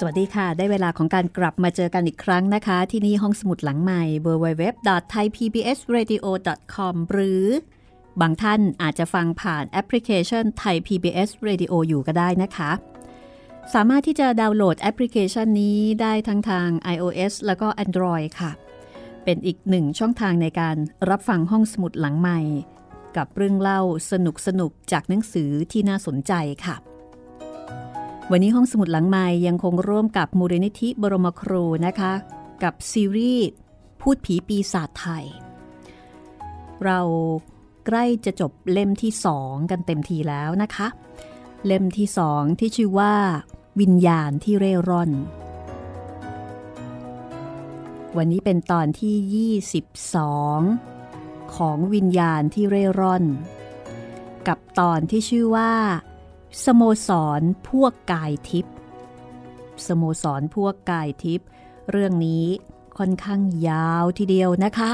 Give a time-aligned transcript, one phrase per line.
[0.00, 7.44] สวัสดีค่ะ ได้เวลาของการกลับมาเจอกันอีกครั้งนะคะ ที่นี่ห้องสมุดหลังใหม่ www.thaipbsradio.com หรือ
[8.20, 12.70] บางท่านอาจจะฟังผ่านแอปพลิเคชัน Thai PBS Radio อยู่ก็ได้นะคะ
[13.74, 18.50] สามารถที่จะดาวน์โหลดแอปพลิเคชันนี้ได้ทั้งทาง iOS แล้วก็ Android ค่ะ
[19.24, 20.76] เป็นอีกหนึ่งช่องทางในการ
[21.10, 22.40] รับฟังห้องสมุดหลังใหม่
[23.16, 26.34] กับเรื่องเล่าสนุกสนุกจากหนังสือที่น่าสนใจ
[26.66, 26.76] ค่ะ
[28.32, 32.12] วันนี้ห้องสมุดหลังไม้ยังคงร่วมกับมูลนิธิบรมครูนะคะ
[32.62, 33.48] กับซีรีส์
[34.00, 35.26] พูดผีปีศาจไทย
[36.84, 37.00] เรา
[37.86, 40.88] ใกล้จะจบเล่มที่สองกันเต็มทีแล้วนะคะ
[41.66, 43.14] เล่มที่สองที่ชื่อว่า
[43.80, 45.10] วิญญาณที่เร่ร่อน
[48.16, 49.56] วันนี้เป็นตอนที่
[50.76, 53.24] 22 ของวิญญาณที่เร่ร่อน
[54.48, 55.72] กับตอนที่ชื่อว่า
[56.64, 58.74] สโมสรพวกกายทิพย์
[59.86, 61.48] สโมสรพวกกายทิพย์
[61.90, 62.44] เรื่องนี้
[62.98, 64.90] ค่อนข้างยาวทีเดียวนะคะ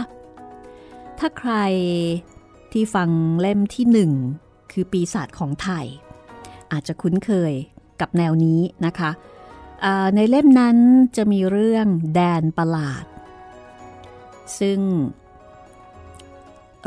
[1.19, 1.53] ถ้าใคร
[2.73, 3.11] ที่ฟัง
[3.41, 4.13] เล่มที่หนึ่ง
[4.73, 5.87] คือปีศาจของไทย
[6.73, 7.53] อาจจะคุ้นเคย
[8.01, 9.11] กับแนวนี้นะคะ
[10.15, 10.77] ในเล่มนั้น
[11.17, 13.05] จะมีเรื่องแดนประหลาด
[14.59, 14.79] ซึ่ง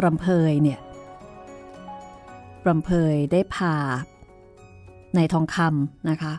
[0.03, 0.79] รำเพยเนี่ย
[2.67, 3.75] รำเพยได้พา
[5.15, 6.33] ในทองคำนะคะ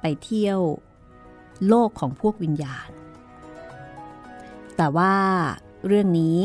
[0.00, 0.60] ไปเที่ยว
[1.68, 2.88] โลกของพวกวิญญาณ
[4.76, 5.14] แต่ว่า
[5.86, 6.38] เรื่องนี้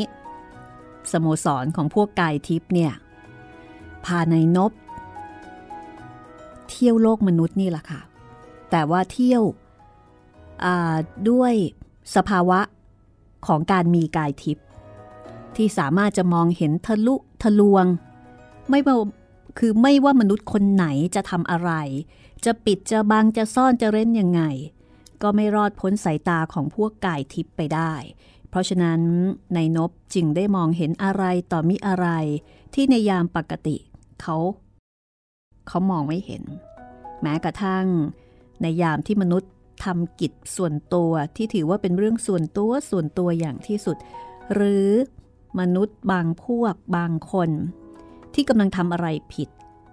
[1.11, 2.93] สโมสรของพวกกายทิพย์เนี่ย
[4.05, 4.71] พาในนบ
[6.69, 8.01] เที่ยวโลกมนุษย์นี่แหละค่ะ
[8.71, 9.43] แต่ว่าเที่ยว
[11.29, 11.53] ด้วย
[12.15, 12.59] สภาวะ
[13.47, 14.65] ของการมีกายทิพย์
[15.55, 17.85] ที่สามารถจะมองเห็นทะลุทะลวง
[18.69, 18.97] ไม่ว่า
[19.57, 20.85] คือไม่ว่ามนุษย์คนไหน
[21.15, 21.71] จะทำอะไร
[22.45, 24.41] จะปิดจะบังจะซ่อนจะเร้นยังไง
[25.21, 27.93] ก็ไม่รอดพ้นสายตาของพวกกายทิพย์ไปได้
[28.49, 29.01] เพราะฉะนั้น
[29.55, 32.07] ในนบจึงได้มองเห็นอะไรต่อมิอะไร
[32.73, 33.77] ที่ในยามปกติ
[34.21, 34.37] เขา
[35.67, 36.43] เขามองไม่เห็น
[37.21, 37.85] แม้กระทั่ง
[38.61, 39.51] ในยามที่มนุษย์
[39.85, 43.97] ทำกิจส่วนตัวที่ถือว่าเป็นเรื่องส่วนตัวส่วนตัวอย่างที่สุด
[44.53, 44.89] หรือ
[45.59, 47.49] มนุษย์บางพวกบางคน
[48.35, 49.49] ที่กำลังทำอะไรผิด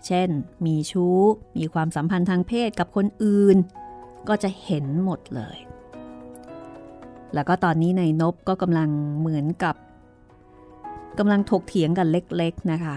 [0.06, 0.28] เช่น
[0.66, 1.18] มีชู้
[1.56, 3.56] มีความสัมพันธ์ทางเพศกับคนอื่น
[4.28, 5.58] ก็จะเห็นหมดเลย
[7.34, 9.74] แล้วก็ตอนนี้ในนบก็กำลังเหมือนกับ
[11.18, 12.96] กำลังถกเถียงกันเล็กๆนะคะ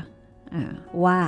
[1.04, 1.20] ว่า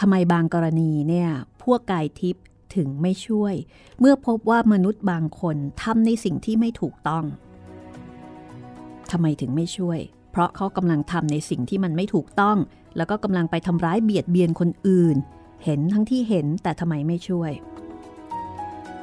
[0.00, 1.28] ทำไมบางกรณีเนี่ย
[1.62, 2.44] พวกกายทิพย์
[2.76, 3.54] ถึงไม่ช่วย
[4.00, 7.24] เมื่อพบว่ามนุษย์บางคนทำในสิ่งที่ไม่ถูกต้อง
[9.10, 9.98] ทำไมถึงไม่ช่วย
[10.38, 12.56] ราะเขากำลังทำในสิ่งที่มันไม่ถูกต้อง
[12.96, 15.16] แล้วก็กำลังไปทำร้ายเบียดเบียนคนอื่น
[15.64, 17.52] เห็นทั้งที่เห็นแต่ทำไมไม่ช่วย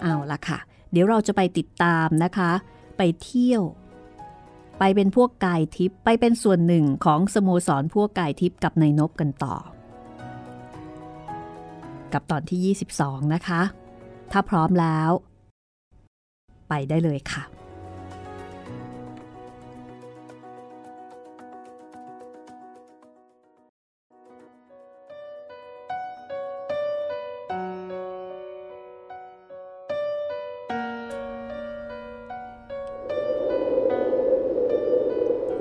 [0.01, 0.59] เอาละค่ะ
[0.91, 2.51] เดี๋ยวเราจะไปติดตามนะคะ
[2.97, 3.63] ไปเที่ยว
[4.79, 9.55] ไปเป็นพวกกายทิพย์ไปเป็นส่วนหนึ่งของสโมสรพวกกายทิพย์กับนายนบกันต่อ
[12.13, 13.61] กับตอนที่ 22 นะคะ
[14.31, 15.11] ถ้าพร้อมแล้ว
[16.69, 17.43] ไปได้เลยค่ะ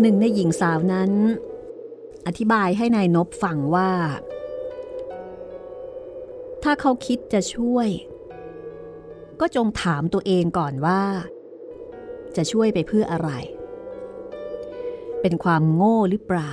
[0.06, 1.10] หนึ่งในหญิงสาวนั้น
[2.26, 3.90] อธิบายให้ในายนบฟังว่า
[6.62, 7.88] ถ้าเขาคิดจะช่วย
[9.40, 11.02] ก็จงถามตัวเองก่อนว่า
[12.36, 13.30] จะช่วยไปเพื่ออะไร
[15.20, 16.52] เป็นความโง่หรือเปล่า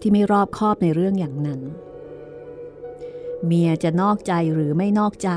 [0.00, 1.60] ที่ไม่รอบคอบในเรื่องอย่างนั้น
[3.46, 5.30] เมียจะนอกใจหรือไม่นอกใจ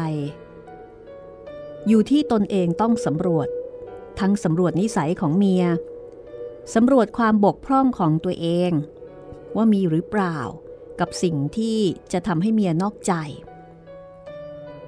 [1.87, 3.47] อยู่ที่ตนเองต้องสำรวจ
[4.19, 5.63] ทั้งสำรวจนิสัยของเมีย
[6.73, 8.71] สำรวจความบกพร่องของตัวเอง
[9.55, 10.37] ว่ามีหรือเปล่า
[10.99, 11.79] กับสิ่งที่
[12.13, 13.13] จะทำให้เมียนอกใจ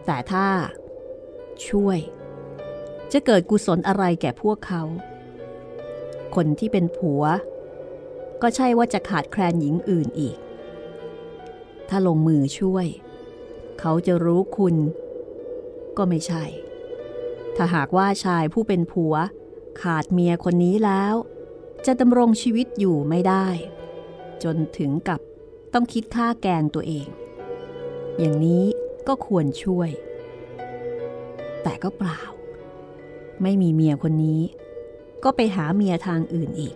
[0.06, 0.48] แต่ถ้า
[1.68, 2.00] ช่วย
[3.12, 4.84] จะเกิดกุศลอะไรแก่พวกเขา
[6.36, 7.24] คนที่เป็นผัว
[8.42, 10.38] ก็ใช่ว่าจะขาดแคลนหญิงอื่นอีก
[11.90, 12.88] ถ้าลงมือช่วย
[13.80, 14.76] เขาจะรู้คุณ
[15.98, 16.44] ก็ไม่ใช่
[17.56, 19.16] ถ้าหากว่าชายผู้เป็นผัว
[19.82, 21.16] ขาดเมียคนนี้แล้ว
[21.86, 23.48] จะดำรงชีวิตอยู่ไม่ได้
[24.44, 25.20] จนถึงกับ
[25.74, 27.08] ต้องคิดฆ่าแกงตัวเอง
[28.20, 28.64] อย่างนี้
[29.08, 29.90] ก็ควรช่วย
[31.64, 32.22] แต่ก็เปล่า
[33.42, 34.42] ไม่มีเมียคนนี้
[35.24, 36.76] ก็ไปหาเมียทางอื่นอีก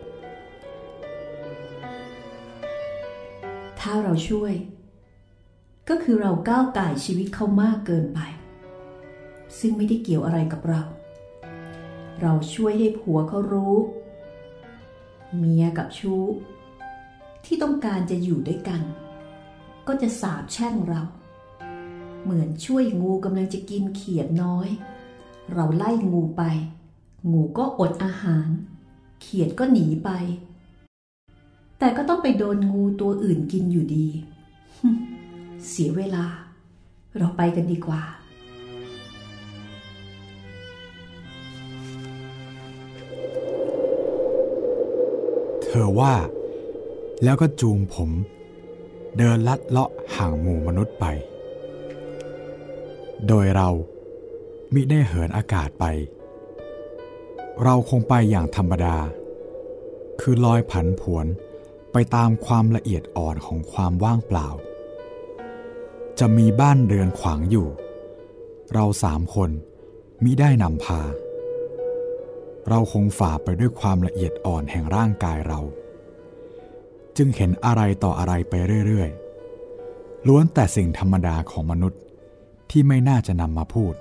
[3.79, 4.53] ถ้าเราช่วย
[5.89, 8.19] ก็คือเราก้าวไก่ชีวิตเขามากเกินไป
[9.59, 10.81] ซึ่งไม่ได้เกี่ยวอะไรกับเรา
[12.21, 13.75] เราช่วยให้ผัวเขารู้
[15.37, 16.23] เมียกับชู้
[17.45, 18.81] ที่ต้องการจะอยู่ด้วยกัน
[19.87, 21.03] ก็จะสาบแช่งเรา
[22.23, 24.69] เหมือนช่วยงูกำลังจะกินเขียดน้อย
[25.53, 26.43] เราไล่งูไป
[27.31, 28.47] งูก็อดอาหาร
[29.21, 30.09] เขียดก็หนีไป
[31.79, 34.07] แต่ก็ต้องไปโดนงูตัวอื่นกินอยู่ดี
[35.69, 36.25] เสียเวลา
[37.17, 38.03] เราไปกันดีกว่า
[45.73, 46.15] ธอว่า
[47.23, 48.09] แล้วก็จูงผม
[49.17, 51.05] เดินลัดเลาะห่างหมู่มนุษย์ไป
[53.27, 53.69] โดยเรา
[54.73, 55.85] มิได้เหินอากาศไป
[57.63, 58.97] เราคงไปอย่างธรรมดา
[60.21, 61.25] คือลอยผันผวน
[61.91, 64.47] ไปตามความละเอียดอ่อนของความว่างเปล่า
[66.19, 67.67] จะมีบ้านเรือนขวางอยู่
[68.73, 69.49] เราสามคน
[70.23, 71.01] มิได้นำพา
[72.69, 75.59] เราคงฝ่าไปด้วยความละเอียดอ่อนแห่งร่างกายเรา
[77.17, 78.53] จึงเห็นอะไรต่ออะไรไป
[78.87, 82.01] เรื่อยๆ ล้วนแต่สิ่งธรรมดาของมนุษย์
[82.71, 83.93] ที่ไม่น่าจะนำมาพูด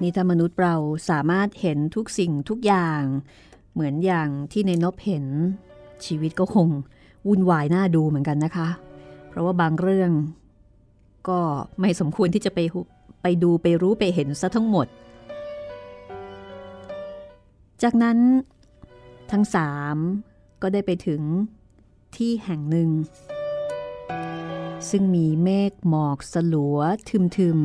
[0.00, 0.74] นี่ถ้ามนุษย์เรา
[1.10, 3.02] สามารถเห็นทุกสิ่งทุกอย่าง
[3.72, 5.24] เหมือนอย่างที่ในนบเห็น
[6.06, 6.68] ชีวิตก็คง
[7.26, 8.68] วุ่นวายน่าดูเหมือนกันนะคะ
[9.28, 10.10] เพราะว่าบางเรื่อง
[11.28, 11.40] ก็
[11.80, 12.58] ไม่สมควรที่จะไป
[13.26, 14.86] ไปดูไปรู้ไปเห็นซะทั้งหมด
[17.82, 18.18] จากนั้น
[19.32, 19.96] ทั้งสาม
[20.62, 21.22] ก็ได้ไปถึง
[22.16, 22.90] ที่แห่งหนึ่ง
[24.90, 26.78] ซึ่งมีเมฆหมอกสลัว
[27.38, 27.58] ทึม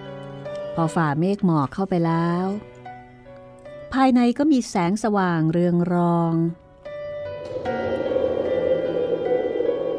[0.00, 2.46] ๆ พอฝ่าเมฆหมอกเข้าไปแล้ว
[3.92, 6.34] ภายในก็มีแสงสว่างเรืองรอง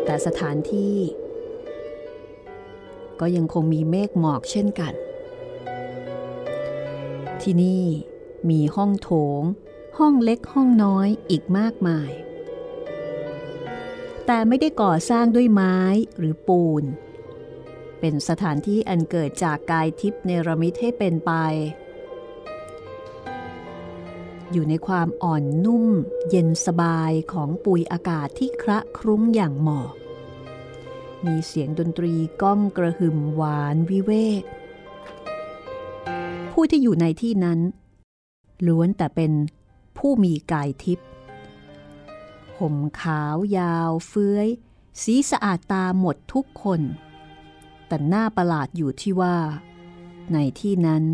[0.05, 0.96] แต่สถานที่
[3.22, 4.94] ก็ยังคงมีเมฆหมอกเช่นกัน
[7.42, 7.86] ที่นี่
[8.50, 9.42] มีห้องโถง
[9.98, 12.12] ห้องเล็กห้องน้อยอีกมากมาย
[14.25, 15.78] แต่ไม่ได้ก่อสร้างด้วยไม้
[16.18, 16.84] หรือปูน
[18.00, 21.32] เป็นสถานที่อันเกิดจากกายทิพย์เนรมิตให้เป็นไป
[24.51, 25.86] อยู่ในความอ่อนนุ่ม
[26.30, 29.94] เย็นสบายของปุยอากาศที่คระครุ้งอย่างหมอก
[31.25, 34.12] มีเสียงดนตรีก้องกระหึ่มหวานวิเว
[34.42, 34.44] ก
[36.51, 37.60] ผู้ที่อยู่ในที่นั้น
[38.68, 39.32] ล้วนแต่เป็น
[39.98, 41.08] ผู้มีกายทิพย์
[42.58, 44.48] ห่มขาวยาวเฟื้อย
[45.04, 46.82] สีสะอาดตาหมดทุกคน
[47.88, 49.38] แต่หน้าประหลาดอยู่ที่ว่า
[50.34, 51.06] ในที่นั้น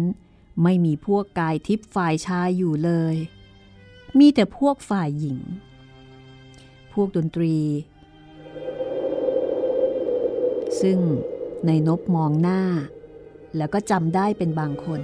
[0.64, 3.16] ไม่มีพวกกายทิพย์ฝ่ายชายอยู่เลย
[4.20, 5.40] มีแต่พวกฝ่ายหญิง
[6.94, 7.56] พวกดนตรี
[10.82, 11.00] ซึ่ง
[11.66, 12.62] ในนบมองหน้า
[13.58, 15.02] แล้วก็จำได้เป็นบางคน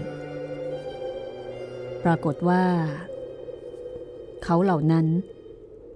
[2.04, 2.64] ปรากฏว่า
[4.44, 5.08] เขาเหล่านั้น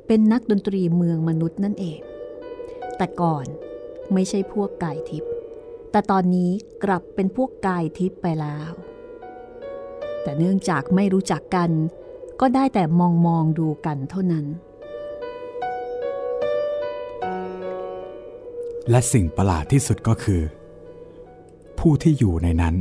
[0.08, 2.00] เป็นนักดนตรีเมืองมนุษย์นั่นเอง
[2.98, 3.46] แต่ก่อน
[4.14, 5.32] ไม่ใช่พวกกายทิพย์
[5.92, 6.52] แต่ตอนนี้
[6.84, 8.72] กลับเป็นพวกกายทิพย์ไปแล้ว
[10.24, 11.70] แต่เนื่องจากไม่รู้จักกัน
[12.42, 14.46] ก็ได้แต่มองมองดูกันเท่านั้น
[18.90, 20.42] และสิ่งประหลาดที่สุดก็คือ
[21.80, 22.76] ผู้ที่อยู่ในนั้น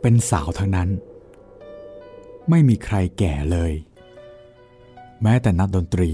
[0.00, 0.90] เป็นสาวทั้งนั้น
[2.50, 3.72] ไม่มีใครแก่เลย
[5.22, 6.10] แม้แต่นักดนตรี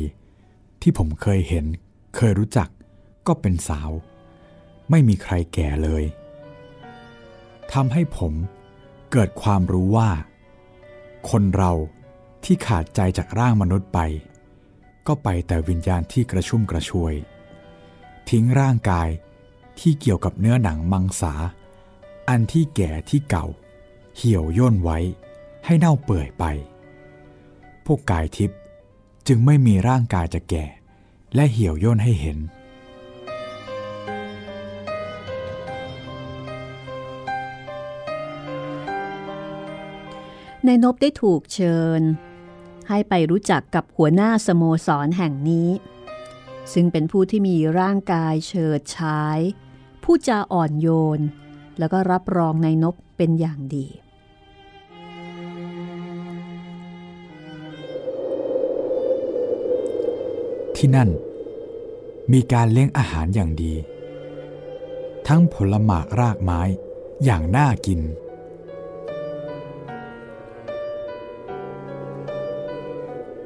[0.83, 1.65] ที่ผมเคยเห็น
[2.17, 2.69] เคยรู้จัก
[3.27, 3.91] ก็เป็นสาว
[4.91, 6.05] ไม่มีใครแก่เลย
[7.73, 8.33] ทำให้ผม
[9.13, 10.11] เกิดความรู้ว่า
[11.31, 11.73] คนเรา
[12.45, 14.01] ที่ขาดใจจากร่างมนุษย์ไป
[15.07, 17.15] ก็ไปแต่วิญญาณที่กระชุ่มกระชวย
[18.31, 19.09] ทิ้งร่างกาย
[19.81, 21.35] ที่เกี่ยวกับเนื้อหนังมังสา
[22.29, 23.47] อันที่แก่ที่เก่า
[24.17, 24.99] เหี่ยวย่นไว้
[25.65, 26.45] ให้เน่าเปื่อยไป
[27.87, 28.59] พวกกายทิพย์
[29.27, 30.65] จึงไม่มีร่างกายจะแก่
[31.35, 32.39] และเหี่ยวย่นให้เห็น
[40.67, 42.03] นายนบได้ถูกเชิญ
[42.89, 45.69] ให้ไปรู้จักกับหัวหน้าสโมสรแห่งนี้
[46.73, 49.39] ซึ่งเป็นผู้ที่มีร่างกายเฉิดฉาย
[50.05, 51.21] ผู้จาอ่อนโยน
[51.79, 53.87] แล้วก็รับรองในนบเป็นอย่างดี
[60.77, 61.11] ที่นั่น
[62.33, 63.75] มีการเลี้ยงอาหารอย่างดี
[65.29, 66.61] ทั้งผลหมากรากไม้
[67.25, 68.01] อย่างน่ากิน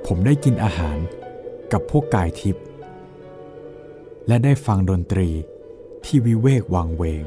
[0.07, 0.99] ผมได้กินอาหาร
[1.73, 2.64] กับพวกกายทิพย์
[4.26, 5.31] และได้ฟังดนตรี
[6.05, 7.25] ที่วิเวกวังเวง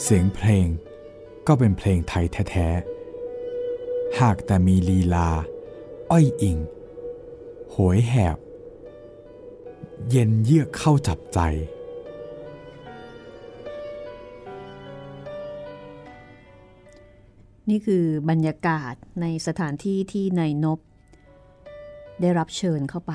[0.00, 0.68] เสียงเพลง
[1.46, 5.28] ก็เป็นเพลงไทยแท้ๆ หากแต่มีลีลา
[6.10, 6.58] อ้อยอิง
[7.70, 8.36] โหยแหบ
[10.10, 11.40] เย็นเยือกเข้าจับใจ
[17.70, 20.78] นี่คือบรรยากาศในสถานที่ที่นายนบ
[22.20, 23.14] ได้รับเชิญเข้าไป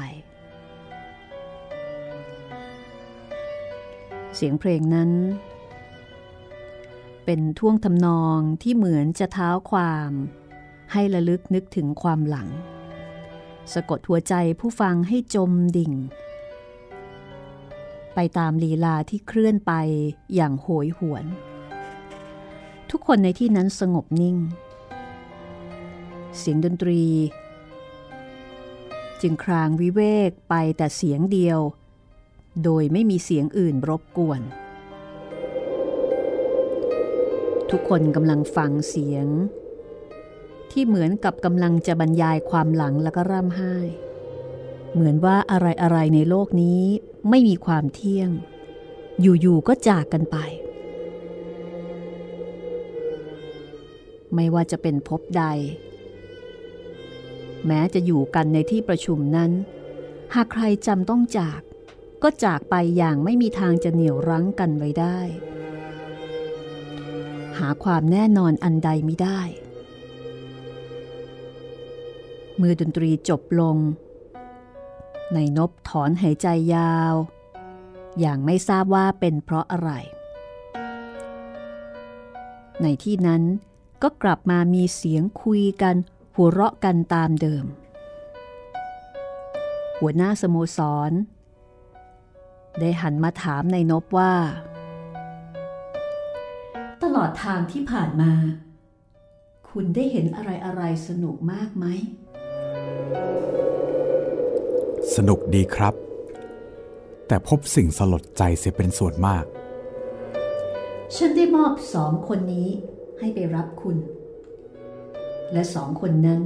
[4.35, 5.11] เสียงเพลงนั้น
[7.25, 10.11] เป็นท่วงทำนองที่เหมือนจะเท้าความ
[10.91, 12.49] ให้ระลึกนึกถึงความหลัง
[13.73, 15.93] สะกดหัวใจผู้ฟังให้จมดิ่ง
[18.15, 19.73] ไปตามลีลาที่เคลื่อนไป
[20.35, 21.25] อย่างโหยหวน
[22.89, 24.37] ทุกคนในที่นั้นสงบนิ่ง
[26.37, 27.03] เสียงดนตรี
[29.21, 31.59] จึงครางวิเวกไปแต่เสียงเดียว
[32.63, 34.41] โดยไม่มีเสียงอื่นรบกวน
[37.71, 39.27] ทุกคนกำลังฟังเสียง
[40.71, 43.75] ที่เหมือนกับกำลังจะบรรยายความหลังแล้วก็ร่ำไห้
[44.93, 46.81] เหมือนว่าอะไรอะไรในโลกนี้
[47.29, 48.29] ไม่มีความเที่ยง
[49.21, 50.37] อยู่ๆก็จากกันไป
[54.35, 55.43] ไม่ว่าจะเป็นภพใด
[57.67, 59.51] แม้จะอยู่กันในที่ประชุมนั้น
[60.33, 61.61] หากใครจำต้องจาก
[62.23, 65.19] ก็จากไปอย่างไม่มีทางจะเหนี่ยวรั้งกันไว้ได้
[67.57, 69.41] หาความแน่นอนอันใดไม่ได้
[72.57, 73.77] เมื่อดนตรีจบลง
[75.33, 77.13] ในนบถอนหายใจยาว
[78.19, 79.91] อย่างไม่ทราบว่าเป็นเพราะอะไร
[82.81, 83.43] ในที่นั้น
[84.03, 85.95] ก็กลับมามีเสียงคุยกัน
[86.35, 87.65] หัวเราะกันตามเดิม
[89.99, 91.11] หัวหน้าสโมสร
[92.79, 94.33] ได้หันมาถามในนบว่า
[97.03, 98.31] ตลอดทางที่ผ่านมา
[99.69, 101.85] คุณได้เห็นอะไรอะไรสนุกมากไหม
[105.15, 105.93] สนุกดีครับ
[107.27, 109.45] แต่พบสิ่งสลดใจเสียเป็นส่วนมาก
[111.15, 112.69] ฉันได้มอบสองคนนี้
[113.19, 113.97] ให้ไปรับคุณ
[115.53, 116.41] และสองคนนั้น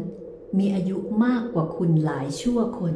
[0.57, 2.93] มีอายุมากกว่าคุณหลายชั่วคน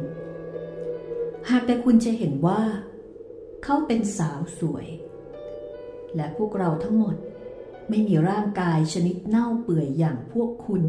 [1.50, 2.60] หากแต่คุณจะเห็นว่า
[3.64, 4.86] เขาเป็นสาวสวย
[6.14, 7.16] และพวกเราทั้งหมด
[7.88, 10.82] ไม่มีร่างกายชนิดเน่าเปื่อยอย่างพวกคุณ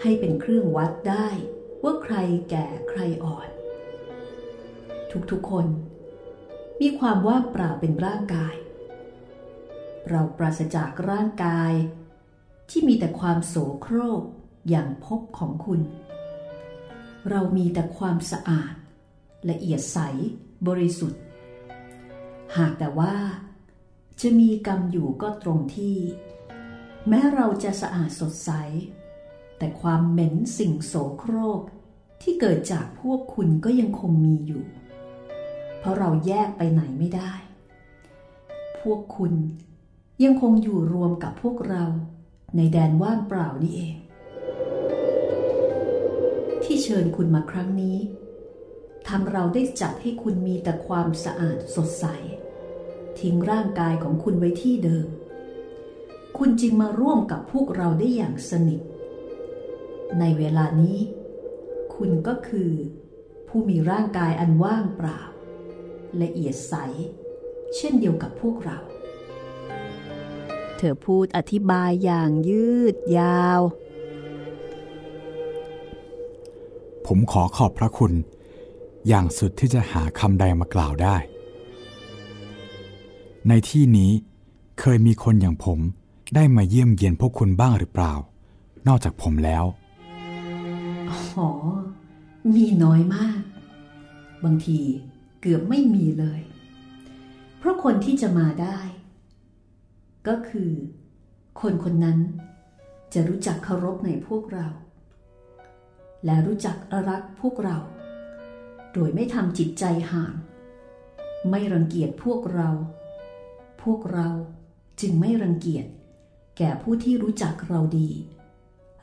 [0.00, 1.28] ให้เป็นเครื่องวัดได้
[1.82, 2.16] ว่าใคร
[2.50, 3.48] แก่ใครอ่อน
[5.30, 5.66] ทุกๆคน
[6.80, 8.54] มีความว่างเปล่าเป็นร่างกาย
[10.10, 11.72] เราปราศจากร่างกาย
[12.70, 14.22] ที่มีแต่ความโสโครก
[14.68, 15.80] อย่างพบของคุณ
[17.30, 18.74] เรามีแต่ความสะอาด
[19.50, 19.98] ละเอียดใส
[20.68, 21.20] บริสุทธิ์
[22.56, 23.14] หากแต่ว่า
[24.20, 25.96] จะมีกรรมอยู่ก็ตรงที่
[27.08, 28.50] แม้เราจะสะอาดสดใส
[29.58, 31.60] แต่ความเหม็นสิ่งโสโครก
[32.22, 34.64] ที่เกิดจากพวกคุณก็ยังคงมีอยู่
[35.78, 37.32] เพราะเราแยกไปไหนไม่ได้
[38.82, 39.32] พวกคุณ
[40.24, 41.84] ยังคงอยู่รวมกับพวกเรา
[42.56, 43.96] ในแดนว่างเปล่านี่เอง
[46.62, 47.98] ที่เชิญคุณมาครั้งนี้
[49.08, 52.06] ทำเราได้จัดให้คุณมีแต่ความสะอาดสดใส
[53.20, 55.08] ทิ้งร่างกายของคุณไว้ที่เดิม
[56.38, 58.80] คุณจึงมาร่วมกับพวกเราได้อย่างสนิท
[60.18, 60.98] ในเวลานี้
[61.94, 62.70] คุณก็คือ
[63.48, 65.20] ผู้มีร่างกายอันว่างเปล่า
[66.22, 66.74] ละเอียดใส
[67.76, 68.78] เช่นเดียวกับพวกเรา
[70.76, 73.60] เธอพูดอธิบายอย่างยืดยาว
[77.06, 78.12] ผมขอขอบพระคุณ
[79.08, 81.16] อย่างสุดที่จะหาคำใดมากล่าวได้
[83.48, 84.12] ในที่นี้
[84.80, 85.78] เคยมีคนอย่างผม
[86.34, 88.14] ได้มาเยี่ยมเยียนพวกคุณบ้างหรือเปล่า
[88.88, 89.64] นอกจากผมแล้ว
[91.10, 91.48] อ๋อ
[92.54, 93.40] มีน้อยมาก
[94.44, 94.78] บางที
[95.40, 96.40] เกือบไม่มีเลย
[97.58, 98.78] เพราะคนที่จะมาได้
[100.28, 100.70] ก็คือ
[101.60, 102.18] คนคนนั้น
[103.14, 104.66] จะรู้จักเคารพในพวกเรา
[106.24, 106.76] และรู้จัก
[107.08, 107.78] รักพวกเรา
[108.92, 110.34] โดยไม่ทำจิตใจห่าง
[111.50, 112.70] ไม่รังเกียจพวกเรา
[113.92, 114.28] วกเรา
[115.00, 115.86] จึงไม่รังเกียจ
[116.58, 118.10] แก่ผู้ที่รู้จักเราดี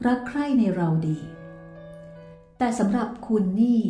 [0.06, 1.18] รักใคร่ในเราดี
[2.58, 3.82] แต่สำหรับคุณนี่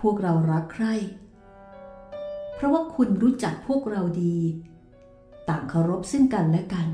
[0.00, 0.94] พวกเรารักใคร่
[2.54, 4.36] เพราะว่าคุณรู้จักพวกเราดี
[5.48, 6.88] ต่างเคารพซึ่งกันและกัน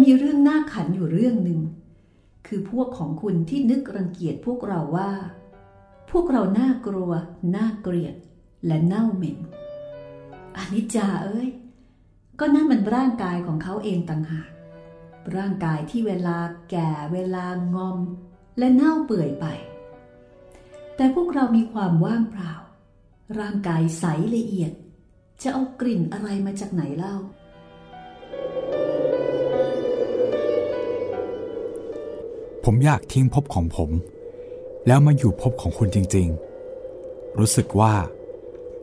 [0.00, 1.60] มีเรื่องน่าขันอยู่เรื่องหนึ่ง
[2.46, 5.10] คือพวกของคุณที่นึกรังเกียจพวกเราว่า
[6.10, 7.10] พวกเราน่ากลัว
[7.56, 8.14] น่าเกลียด
[8.66, 9.38] และเน่าเหม็น
[10.56, 11.48] อนิจจาเอ้ย
[12.40, 14.50] ก็นั่นมันร่างกายของเขาเองต่างหาก
[15.36, 16.38] ร่างกายที่เวลา
[16.70, 17.98] แก่เวลางอม
[18.58, 19.46] และเน่าเปื่อยไป
[20.96, 22.52] แต่พวกเรามีความว่างเปล่า
[23.40, 24.72] ร่างกายใสละเอียด
[25.42, 27.16] จะเอากลิ่นอะไรมาจากไหนเล่า
[32.64, 33.90] ผมอยากทิ้งภพของผม
[34.86, 36.28] แล้วมาอยู่ภพของคุณจริง
[36.82, 37.94] ๆ รู้สึกว่า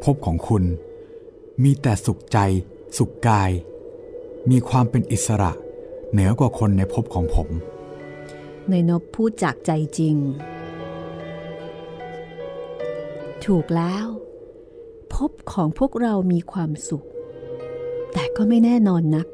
[0.03, 0.63] ภพของคุณ
[1.63, 2.39] มีแต่สุขใจ
[2.97, 3.51] สุขกาย
[4.49, 5.51] มีความเป็นอิสระ
[6.11, 7.49] เหนือกว่าคนในภพของผม
[8.69, 10.15] ในนบพูดจากใจจริง
[13.45, 14.05] ถูกแล้ว
[15.13, 17.05] พบของพวกเรามีความสุข
[18.13, 19.27] แต่ก็ไม่แน่นอนนัก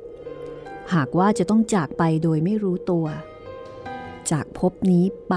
[0.94, 3.06] หากว่าจะต้องจากไปโดยไม่รู้ตัว
[4.32, 5.36] จากภพนี้ไป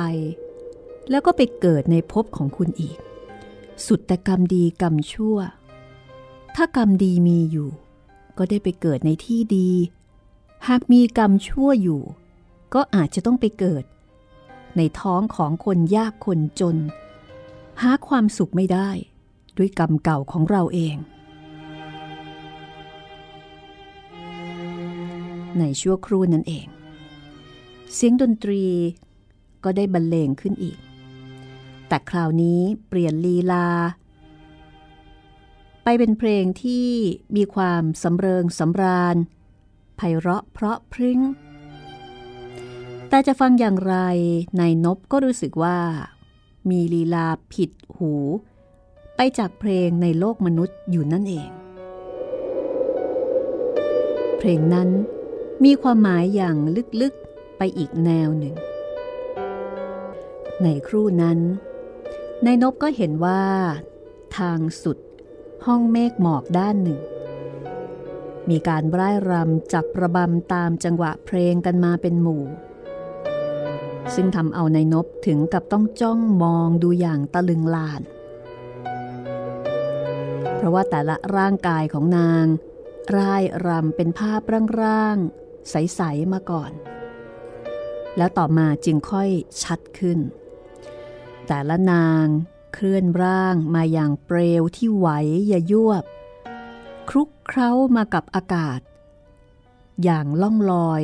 [1.10, 2.98] แล้วก็ไปเกิดในภพของคุณอีก
[3.86, 5.36] สุดแต่กรรมดีกรรมชั่ว
[6.56, 7.68] ถ้ากรรมดีมีอยู่
[8.38, 9.70] ก็ได้ไปเกิดในที่ดี
[10.68, 12.02] หากมีกรรมชั่วอยู่
[12.74, 13.84] ก็อาจจะต้องไปเกิด
[14.76, 16.76] ในท้องของคนยากคนจน
[17.80, 18.90] หาความสุขไม่ได้
[19.58, 20.96] ด้วยกรรมเก่าของเราเอง
[25.58, 26.66] ในชั่วครู่นั้นเอง
[27.94, 28.62] เสียงดนตรี
[29.64, 30.78] ก็ได้บรรเลงขึ้นอีก
[31.88, 33.66] แต่คราวนี้เปลี่ยนลีลา
[35.88, 36.88] ไปเป็นเพลงที่
[37.36, 39.16] มีความสำเริงสำราญ
[39.96, 41.20] ไพเราะเพราะพริ้ง
[43.08, 43.96] แต่จะฟังอย่างไร
[44.60, 45.78] นายนบก็รู้สึกว่า
[46.70, 48.12] มีลีลาผิดหู
[49.16, 51.50] ไปจากเพลงในโลกมนุษย์อยู่นั่นเอง
[54.38, 54.88] เพลงนั้น
[55.64, 56.56] มีความหมายอย่าง
[57.02, 58.54] ลึกๆไปอีกแนวหนึ่ง
[60.62, 61.38] ในครู่นั้น
[62.44, 63.42] นายนบก็เห็นว่า
[64.38, 64.98] ทางสุด
[65.66, 67.00] ห้องเมฆหมอกด้านหนึ่ง
[68.50, 72.44] มีการร่ายรำจับประบำตามจังหวะเพลงกันมาเป็นหมู่
[74.14, 78.02] ซึ่งทำเอานายนบถึงกับต้องจ้องมองดูอย่างตะลึงลาน
[80.56, 82.44] เพราะว่าแต่ละร่างกายของนาง
[83.16, 84.40] ร่ายรำเป็นภาพ
[84.82, 86.72] ร่างๆ ใส ๆ มาก่อน
[88.16, 89.30] แล้วต่อมาจึงค่อย
[89.62, 90.18] ชัดขึ้น
[91.48, 92.26] แต่ละนาง
[92.78, 95.08] เคลื่อนร่างมาอย่างเปลวที่ไหว
[95.52, 96.04] ยายวบ
[97.08, 98.80] คลุกเคล้ามากับอากาศ
[100.04, 101.02] อย่างล่องลอย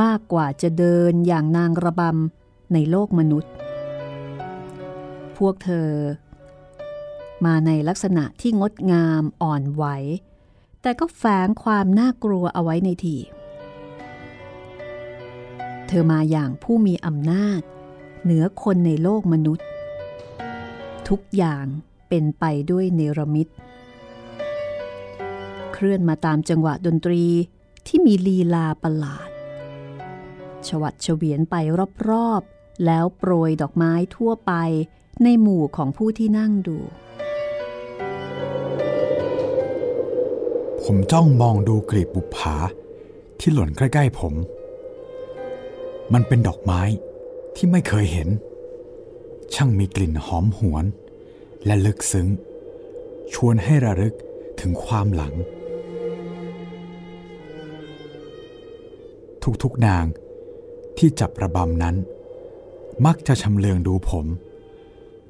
[0.00, 3.52] มากกว่าจะเดินอย่างนางระบำในโลกมนุษย์
[5.36, 5.90] พวกเธอ
[7.44, 9.84] มาในลักษณะที่งดงามอ่อนไหว
[10.82, 13.16] แต่ก็แฝงความน่ากลัวเอาไว้ในที
[15.86, 17.60] เธอมาอย่างผู้มีอำนาจ
[18.24, 19.66] เหนือคนในโลกมนุษย์
[21.10, 21.66] ทุกอย่าง
[22.08, 23.48] เป็นไปด้วยเนรมิต
[25.72, 27.24] เคลื่อนมาตามจังหวะดนตรี
[27.86, 29.28] ที่มีลีลาประหลาด
[30.66, 31.54] ชวัดเฉวียนไป
[32.10, 34.52] รอบๆ แล้วโปรยดอกไม้ทั่วไป
[35.22, 36.78] ในหมู่ของผู้ที่นั่งดู
[40.82, 42.56] ผมจ้องมองดูกลีบบุปผา
[43.40, 44.34] ที่หล่นใกล้ ๆ ผม
[46.12, 46.80] มันเป็นดอกไม้
[47.56, 48.28] ที่ไม่เคยเห็น
[49.54, 50.84] ช่างมีกลิ่นหอมหวน
[51.66, 52.28] และลึกซึ้ง
[53.32, 54.14] ชวนให้ระลึก
[54.60, 55.34] ถึงความหลัง
[59.62, 60.04] ทุกๆนาง
[60.98, 61.96] ที่จับระบำนั้น
[63.06, 64.26] มักจะชำเลืองดูผม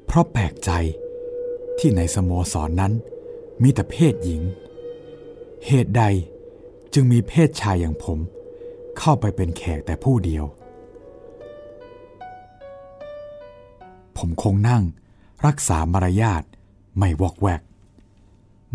[0.05, 0.71] เพราะแปลกใจ
[1.77, 2.93] ที่ในสโมสรนนั้น
[3.61, 4.41] มีแต่เพศหญิง
[5.67, 6.03] เหตุใด
[6.93, 8.19] จึงมีเพศชายอย่างผม
[8.99, 10.45] เข้าไปเป็นแขกแต่ผู้เดียว
[14.17, 14.83] ผมคงนั่ง
[15.45, 16.43] รักษามารยาท
[16.97, 17.61] ไม่วอกแวก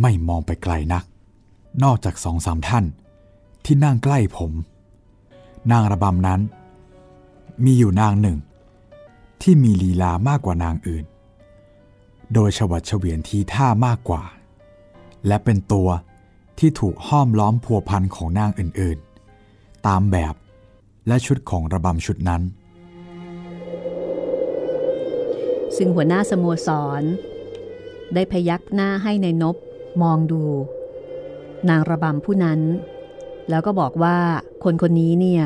[0.02, 1.04] ไม่มองไปไกลนัก
[1.84, 2.84] นอกจากสองสามท่าน
[3.64, 4.52] ที่นั่งใกล้ผม
[5.70, 6.40] นางระบำนั้น
[7.64, 8.38] มีอยู่นางหนึ่ง
[9.42, 11.04] ที่มีลีลามากกว่านางอื่น
[12.34, 14.22] โดยฉวัดเฉวียนทีท่ามากกว่า
[15.26, 15.88] และเป็นตัว
[16.58, 20.34] ที่ถูกห้อมล้อมพัวพันของนางอื่นๆ ตามแบบ
[21.06, 22.42] และชุดของระบำชุดนั้น
[25.76, 26.68] ซึ่งหัวหน้าสโมส
[27.00, 27.02] ร
[28.14, 29.56] ได้พยักหน้าให้ในายนบ
[30.02, 30.42] มองดู
[31.68, 32.60] นางระบำผู้นั้น
[33.50, 34.18] แล้วก็บอกว่า
[34.64, 35.44] คนคนนี้เนี่ย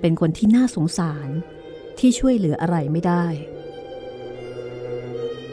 [0.00, 1.28] เป็นคนที่น่าสงสาร
[1.98, 3.24] ที่ช่วยเหลืออะไรไม่ได้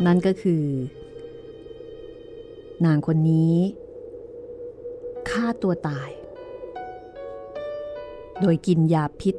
[0.05, 0.63] นั่นก็คือ
[2.85, 3.55] นางคนนี้
[5.29, 6.09] ฆ่าตัวตาย
[8.41, 9.35] โดยกินยาพิษ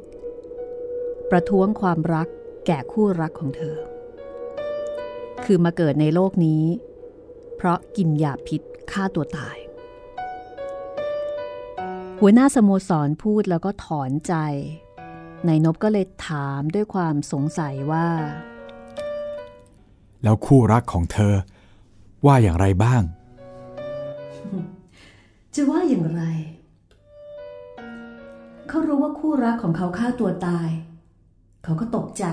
[1.31, 2.27] ประท้วงความรัก
[2.65, 3.77] แก่คู่รักของเธอ
[5.45, 6.63] คือมาเกิดในโลกนี้
[7.55, 9.57] เพราะกินยาพิษฆ่าตัวตาย
[12.19, 14.35] หัวหน้าสโมสรพูดแล้วก็ถอนใจ
[15.47, 18.07] นายนบก็เลยถามด้วยความสงสัยว่า
[20.23, 21.33] แล้วคู่รักของเธอ
[22.25, 23.01] ว่าอย่างไรบ้าง
[25.55, 26.23] จะว่าอย่างไร
[28.69, 30.69] เขารู้ว่าคู่รักของเขาฆ่าตัวตาย
[31.63, 32.25] เขาก็ตกใจ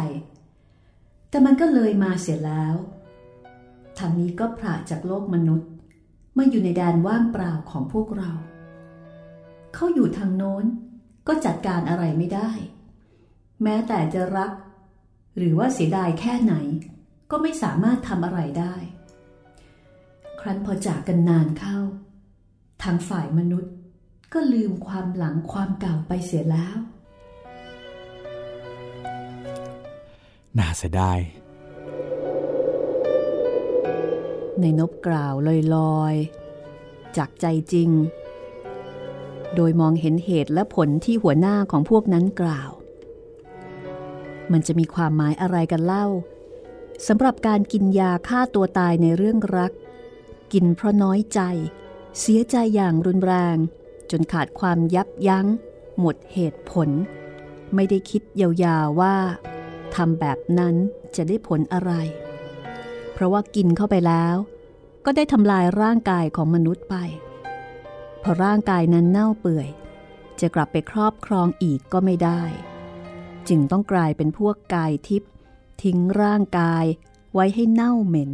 [1.30, 2.74] แต่มันก็เลยมาเสียแล้ว
[4.00, 5.68] ทางนี้ก็พระจากโลกมนุษย์
[6.36, 8.30] มาอยู่ในแดนว่างเปล่าของพวกเรา
[9.74, 10.64] เขาอยู่ทางโน้น
[11.26, 12.50] ก็จัดการอะไรไม่ได้
[13.62, 14.52] แม้แต่จะรัก
[15.36, 16.54] หรือว่าเสียดายแค่ไหน
[17.30, 18.74] ก็ไม่สามารถทำอะไรได้
[20.40, 21.78] ครั้นพอจากกันนานเข้า
[22.82, 23.72] ทางฝ่ายมนุษย์
[24.32, 26.78] ก็ลืมความหลังความเก่าไปเสียแล้ว
[30.58, 31.18] น่าเสียดาย
[34.62, 35.34] ในนบกล่าว
[35.74, 37.90] ลอยๆจากใจจริง
[39.54, 42.70] โดยมองเห็นเหตุและผลที่หัวหน้าของพวกนั้นกล่าว
[44.52, 46.06] มันจะมีความหมายอะไรกันเล่า
[47.06, 49.72] สำหรับการกินยาฆ่าตัวตายในเรื่องรัก
[50.52, 51.40] กินเพราะน้อยใจ
[52.20, 53.56] เสียใจอย่างรุนแรง
[54.10, 55.46] จนขาดความยับยัง้ง
[56.00, 56.88] หมดเหตุผล
[57.74, 59.16] ไม่ได้คิดยาวๆว่า
[59.94, 60.74] ทำแบบนั้น
[61.16, 61.92] จะได้ผลอะไร
[63.20, 64.36] ราะว่ากินเข้าไปแล้ว
[65.04, 66.96] ก็ได้ทำลายร่างกายของมนุษย์ไป
[68.22, 69.68] พอร่างกายนั้นเน่าเปื่อย
[70.40, 72.42] จะกลับไปครอบครองอีกก็ไม่ได้
[73.48, 75.30] จึงต้องกลายเป็นพวกกายทิพย์
[75.82, 76.84] ทิ้งร่างกาย
[77.34, 78.30] ไว้ให้เน่าเหม็น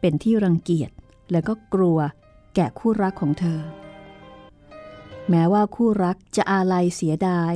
[0.00, 0.90] เป็นที่รังเกียจ
[1.30, 1.98] และก็กลัว
[2.54, 3.60] แก่คู่รักของเธอ
[5.30, 7.54] แม้ว่าคู่รักจะอาลัยเสียดาย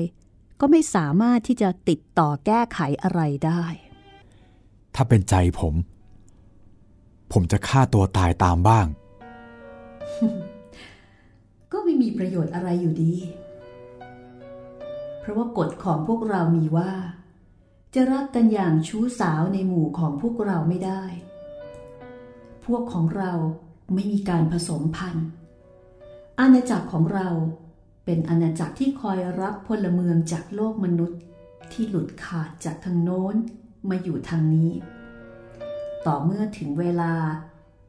[0.60, 3.64] ก็ไม่สามารถที่จะติดต่อแก้ไขอะไรได้
[4.94, 5.74] ถ้าเป็นใจผม
[7.32, 8.86] ผมจะฆ่าตัวตายตามบ้าง
[11.72, 13.14] ก็ไม่มีประโยชน์อะไรอยู่ดี
[15.20, 16.92] เพราะว่ากฎของพวกเรามีว่า
[17.94, 21.02] จะรักกันอย่างชู้สาวในหมู่ของพวกเราไม่ได้
[22.64, 23.32] พวกของเรา
[23.94, 25.28] ไม่มีการผสมพันธุ์
[26.40, 27.28] อาณาจักรของเรา
[28.04, 31.20] เป็นอาณาจักรที่คอยรับพลเมืองจากโลกมนุษย์
[31.72, 33.34] ที่หลุดขาดจากทางโน้น
[33.88, 34.70] มาอยู่ทางนี้
[36.06, 37.12] ต่อเมื่อถึงเวลา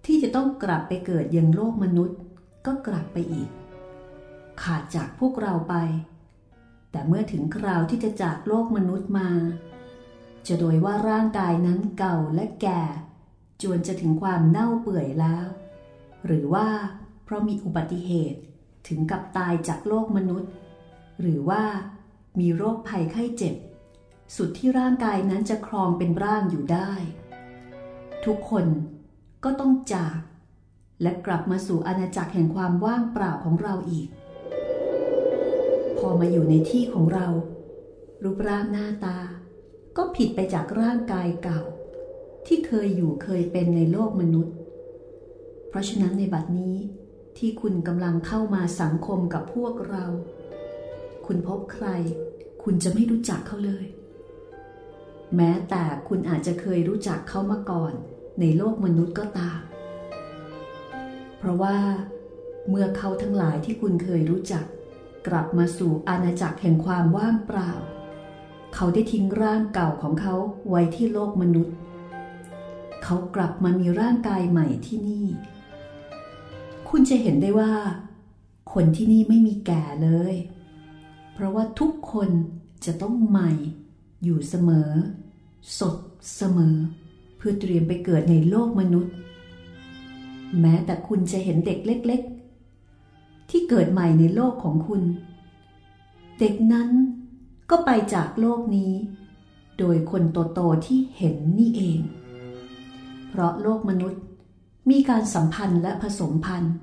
[0.05, 2.19] ที่จะต้องกลับไปเกิดยังโลกมนุษย์
[2.65, 3.49] ก็กลับไปอีก
[4.61, 5.75] ขาดจากพวกเราไป
[6.91, 9.29] แต่เมื่อถึงคราวที่จะจากโลกมนุษย์มา
[10.47, 12.81] จะโดยว่าร่างกายนั้นเก่าและแก่
[13.61, 15.45] จวนจะถึงความเน่าเปื่อยแล้ว
[16.25, 16.67] หรือว่า
[17.23, 18.39] เพราะมีอุบัติเหตุ
[18.87, 20.51] ถึงกับตายจากโลกมนุษย์
[21.21, 21.63] หรือว่า
[22.39, 23.55] มีโรคภัยไข้เจ็บ
[24.35, 26.91] สุดที่ร่างกายนั้นจะครองเป็นร่างอยู่ได้
[28.25, 28.65] ทุกคน
[29.43, 30.19] ก็ต้องจาก
[31.01, 34.07] และกลับมาสู่อาณาจักรแห่งความว่างเปล่าของเราอีก
[35.97, 37.27] พอมาอยู่ในที่ของเรา
[38.23, 39.17] รูปร่างหน้าตา
[39.97, 41.61] ก็ผิดไปจากร่างกายเก่า
[42.47, 44.55] ที่เคยอยู่เคยเป็นในโลกมนุษย์
[45.69, 46.75] เพราะฉะนั้นในบัดนี้
[47.37, 50.05] ที่คุณกำลังเข้ามาสังคมกับพวกเรา
[51.25, 51.87] คุณพบใคร
[52.63, 53.85] คุณจะไม่รู้จักเขาเลย
[55.35, 57.93] แม้แต่คุณอาจจะเคยรู้จักเขามาก่อน
[58.39, 59.59] ในโลกมนุษย์ก็ตาม
[61.37, 61.77] เพราะว่า
[62.69, 64.65] เมื่อเขาทั้งหลายที่คุณเคยรู้จัก
[65.27, 67.71] กลับมาสู่อาณาจักรแห่งความว่างเปล่า
[68.75, 70.35] เขาได้ทิ้งร่างเก่าของเขา
[70.69, 71.75] ไว้ที่โลกมนุษย์
[73.03, 75.27] เขากลับมามีร่างกายใหม่ที่นี่
[76.89, 77.73] คุณจะเห็นได้ว่า
[78.73, 80.35] คนที่นี่ไม่มีแก่เลย
[81.33, 82.29] เพราะว่าทุกคน
[82.85, 83.51] จะต้องใหม่
[84.23, 84.91] อยู่เสมอ
[85.79, 85.95] สด
[86.37, 86.77] เสมอ
[87.45, 89.13] พื่อเตรียมไปเกิดในโลกมนุษย์
[90.59, 92.21] แม้แต่คุณจะเห็นเด็กเล็ก
[92.85, 95.01] ๆ ที่เกิดใหม่ในโลกของคุณ
[96.39, 96.89] เด็กนั้น
[97.69, 98.93] ก็ไปจากโลกนี้
[99.79, 101.99] โดยคนโตๆที่เห็นนี่เอง
[103.29, 104.21] เพราะโลกมนุษย์
[104.89, 106.75] มีการสัมพันธ์และผสมพันธุ์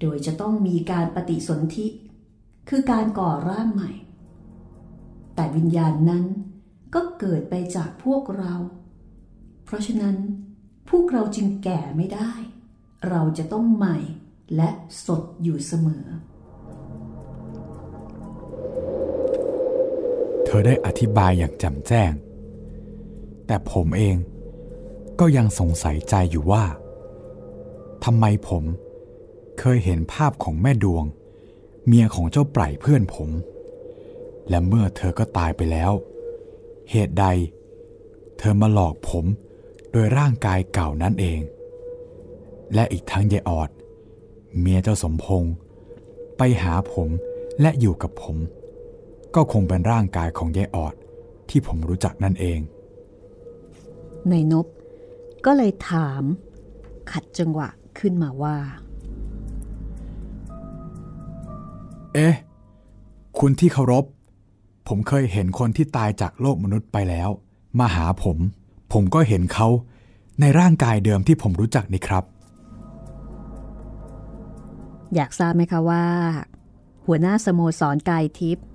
[0.00, 1.86] โดยจะต้องมีการปฏิสนธิ
[2.68, 3.90] คือการก่อร่างใหม่
[5.34, 6.24] แต่วิญญาณนั้น
[6.94, 8.54] ก็เกิดไปจากพวกเรา
[9.74, 10.16] ราะฉะนั้น
[10.88, 12.32] พวกเราจึงแก่ไม่ได้
[13.08, 13.98] เราจะต้องใหม่
[14.56, 14.70] และ
[15.06, 16.06] สดอยู่เสมอ
[20.44, 22.12] เธอได้อธิบายอย่างแจ่มแจ้ง
[23.46, 24.16] แต่ผมเอง
[25.20, 26.64] ก็ยังสงสัยใจอยู่ว่า
[28.04, 28.64] ทำไมผม
[29.58, 31.04] เคยเห็นภาพของแม่ดวง
[31.86, 33.30] เมียของเจ้าไพร่เพื่อนผม
[34.48, 35.92] และเมื่อเธอก็ตายไปแล้ว
[36.90, 37.26] เหตุใด
[38.38, 39.24] เธอมาหลอกผม
[39.96, 41.40] โดยร่างกายเก่านั่นเอง
[42.74, 43.70] และอีกทั้งยายออด
[44.58, 45.54] เมียเจ้าสมพงษ์
[46.36, 47.10] ไปหาผม
[47.60, 48.36] และอยู่กับผม
[49.34, 50.94] ก็คงเป็นร่างกายของยายออด
[51.48, 52.58] ที่ผมรู้จักนั่นเอง
[54.30, 54.66] ในนบ
[55.46, 56.22] ก็เลยถาม
[57.10, 58.56] ขัดจังหวะขึ้นมาว่า
[62.14, 62.34] เอ๊ะ
[63.38, 64.04] คุณที่เคารพ
[64.88, 67.28] ผมเคยเห็นคนที่ตายจากโลกมนุษย์ไปแล้ว
[67.78, 68.38] มาหาผม
[68.94, 69.68] ผมก็เห็นเขา
[70.40, 72.24] ในร่างกายเดิมที่ผมรู้จักนี่ครับ
[75.14, 76.04] อยากทราบไหมคะว่า
[77.06, 78.66] หัวหน้าสโมสรกายทิพย์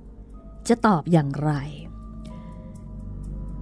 [0.67, 1.51] จะตอบอย่างไร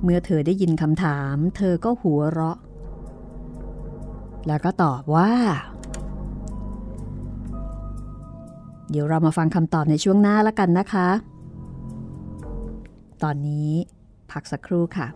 [0.03, 2.57] เมื่อเธอได้ยินคำถาม เธอก็หัวเราะ
[4.47, 5.31] แล้วก็ตอบว่า
[8.89, 11.09] เดี๋ยวเรามาฟังคำตอบในช่วงหน้าแล้วกันนะคะ
[13.23, 13.71] ตอนนี้
[14.31, 15.07] พักสักครู่ค่ะ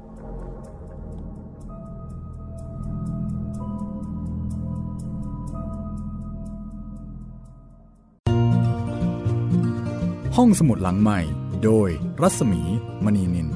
[10.38, 11.20] ห้องสมุดหลังใหม่
[11.64, 11.90] โดย
[12.22, 12.62] รัศมี
[13.04, 13.48] มณีนิน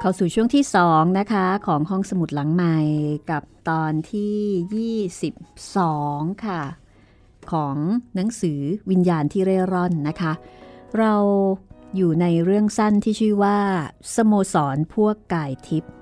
[0.00, 2.78] เข้าสู่ช่วงที่ 2 นะคะ ของห้องสมุดหลังใหม่
[3.30, 6.62] กับตอนที่ 22 ค่ะ
[7.52, 7.76] ของ
[8.14, 10.32] หนังสือวิญญาณที่เร่ร่อนนะคะ
[10.98, 11.14] เรา
[11.96, 13.58] อยู่ในเรื่องสั้นที่ชื่อว่า
[14.14, 15.95] สโมสรพวกกายทิพย์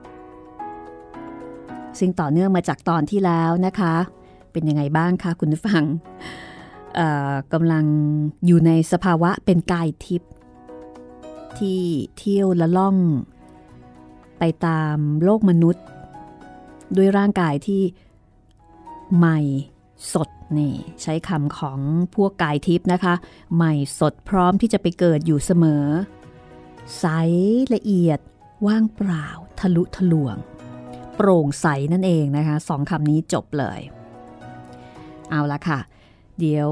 [1.98, 3.94] ซึ่งต่อเนื่องมาจากตอนที่แล้วนะคะ
[4.52, 5.84] เป็นยังไงบ้างคะคุณผู้ฟัง
[7.52, 7.84] กำลัง
[8.46, 10.30] อยู่ในสภาวะเป็นกายทิพย์
[11.58, 11.80] ที่
[12.18, 12.96] เที่ยวละล่อง
[14.38, 15.84] ไปตามโลกมนุษย์
[16.96, 17.82] ด้วยร่างกายที่
[19.16, 19.40] ใหม่
[20.12, 20.28] สด
[20.58, 21.78] นี่ใช้คำของ
[22.14, 23.14] พวกกายทิพย์นะคะ
[23.54, 25.86] ใหม่สดพร้อมที่จะไปเกิดอยู่เสมอ
[26.98, 27.04] ใส
[27.74, 28.18] ละเอียด
[28.66, 29.26] ว่างเปล่า
[29.60, 30.36] ทะลุทะลวง
[31.16, 33.80] โปร่งใสนั่นเองนะคะสองคำนี้จบเลย
[35.30, 35.80] เอาละค่ะ
[36.40, 36.70] เดี๋ยว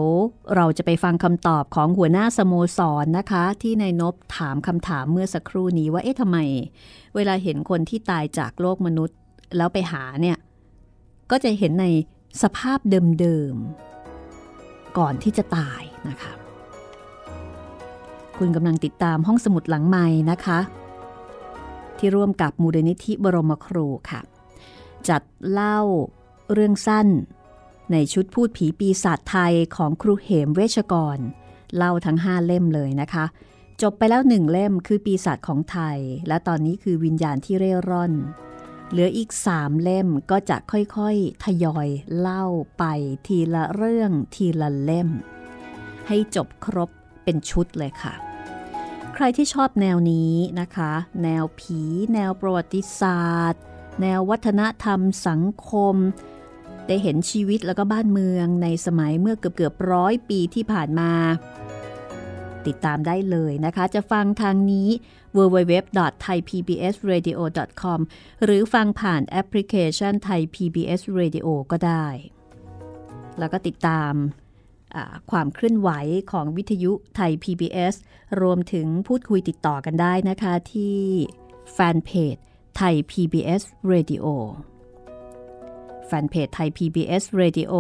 [0.57, 6.39] เราจะไปฟังคำตอบของหัวหน้าสโมสรนนะคะ ที่นายนบถามคำถามเมื่อสักครู่นี้ว่าเอ๊ะทำไม
[7.15, 9.19] เวลาเห็นคนที่ตายจากโลกมนุษย์
[9.57, 10.39] แล้วไปหาเนี่ย
[11.31, 11.87] ก็จะเห็นใน
[12.43, 12.79] สภาพ
[13.21, 16.33] เดิมๆ ก่อนที่จะตายนะคะ
[18.39, 20.59] คุณกำลังติดตามห้องสมุดหลังไม้นะคะ
[21.99, 24.21] ที่ร่วมกับมูลนิธิบรมครูค่ะ
[25.09, 25.81] จัดเล่า
[26.53, 27.09] เรื่องสั้น
[27.93, 31.19] ในชุดพูดผีปีศาจไทยของครูเหมเวชกร
[31.77, 33.25] เล่าทั้งห้าเล่มเลยนะคะ
[33.83, 38.13] จบไปแล้วหนึ่งเล่มคือปีศาจของไทย และตอนนี้คือวิญญาณที่เร่ร่อน
[38.91, 41.89] เหลืออีกสามเล่มก็จะค่อยๆ ทยอย
[42.19, 42.45] เล่า
[42.79, 42.85] ไป
[43.27, 45.09] ทีละเรื่องทีละเล่ม
[46.09, 46.91] ให้จบครบ
[47.25, 48.15] เป็นชุดเลยค่ะ
[49.15, 51.81] ใครที่ชอบแนวนี้นะคะ แนวผี
[52.15, 53.63] แนวประวัติศาสตร์
[54.01, 55.95] แนววัฒนธรรมสังคม
[56.87, 61.13] ได้เห็นชีวิตแล้วก็บ้านเมืองในสมัยเมื่อเกือบเกือบร้อยปีที่ผ่านมา
[62.67, 64.89] ติดตามได้เลยนะคะ จะฟังทางนี้
[65.37, 68.01] www.thaipbsradio.com
[68.45, 72.07] หรือฟังผ่านแอปพลิเคชัน Thai PBS Radio ก็ได้
[73.39, 74.13] แล้วก็ติดตาม
[75.31, 75.91] ความเคลื่อนไหว
[76.33, 77.95] ของวิทยุไทย PBS
[78.43, 80.99] รวมถึงพูดคุยติดต่อกันได้นะคะที่
[81.73, 82.37] แฟนเพจ
[82.77, 84.27] ไทย PBS Radio
[86.07, 87.73] แฟนเพจไทย PBS Radio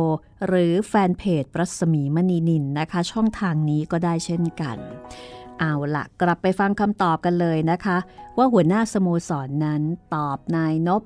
[0.46, 4.78] หรือแฟนเพจประสมีมณีนินนะคะ ช่องทางนี้ก็ได้เช่นกัน
[5.58, 7.98] เอาละกลับไปฟังคำตอบกันเลยนะคะ
[8.36, 9.82] ว่าหัวหน้าสโมสรนนั้น
[10.14, 11.02] ตอบนายนบ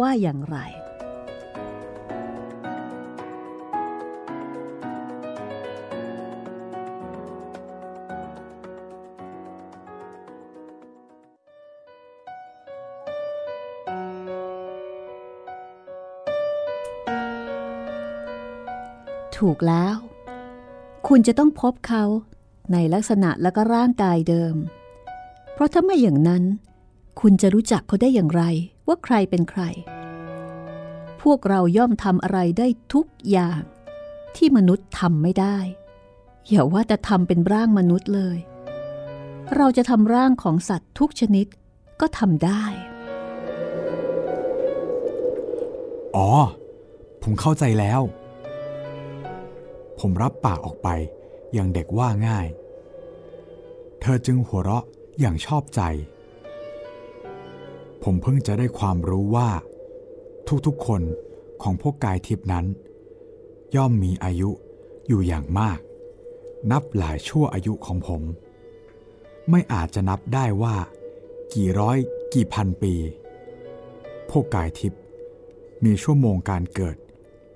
[0.00, 0.58] ว่าอย่างไร
[19.38, 19.96] ถูกแล้ว
[21.08, 22.04] คุณจะต้องพบเขา
[22.72, 24.54] ในลักษณะและก็ร่างกายเดิม
[25.52, 26.44] เพราะถ้าไม่อย่างนั้น
[27.20, 28.42] คุณจะรู้จักเขาได้อย่างไร
[28.86, 29.62] ว่าใครเป็นใคร
[31.22, 33.60] พวกเราย่อมทำอะไรได้ทุกอย่าง
[34.36, 35.58] ที่มนุษย์ทำไม่ได้
[36.48, 38.38] อย่าว่าแต่ทำเป็นร่างมนุษย์เลย
[39.56, 41.46] เราจะทำร่างของสัตว์ทุกชนิด
[42.00, 42.64] ก็ทำได้
[46.16, 46.28] อ๋อ
[47.22, 48.00] ผมเข้าใจแล้ว
[49.98, 50.88] ผมรับปากออกไป
[51.54, 52.46] อย่างเด็กว่าง่าย
[54.00, 54.84] เธอจึงหัวเราะ
[55.20, 55.80] อย่างชอบใจ
[58.02, 59.50] ผมเพิ่งจะได้ความรู้ว่า
[60.66, 61.02] ทุกๆคน
[61.62, 62.66] ของพวกกายทิพนั้น
[63.76, 64.50] ย่อมมีอายุ
[65.08, 65.78] อยู่อย่างมาก
[66.70, 68.22] นับหลายชั่วอายุของผม
[69.50, 70.76] ไม่อาจจะนับได้ว่า
[71.54, 71.96] กี่ร้อย
[72.34, 72.94] กี่พันปี
[74.30, 74.92] พวกกายทิพ
[75.84, 76.96] มีชั่วโมงการเกิด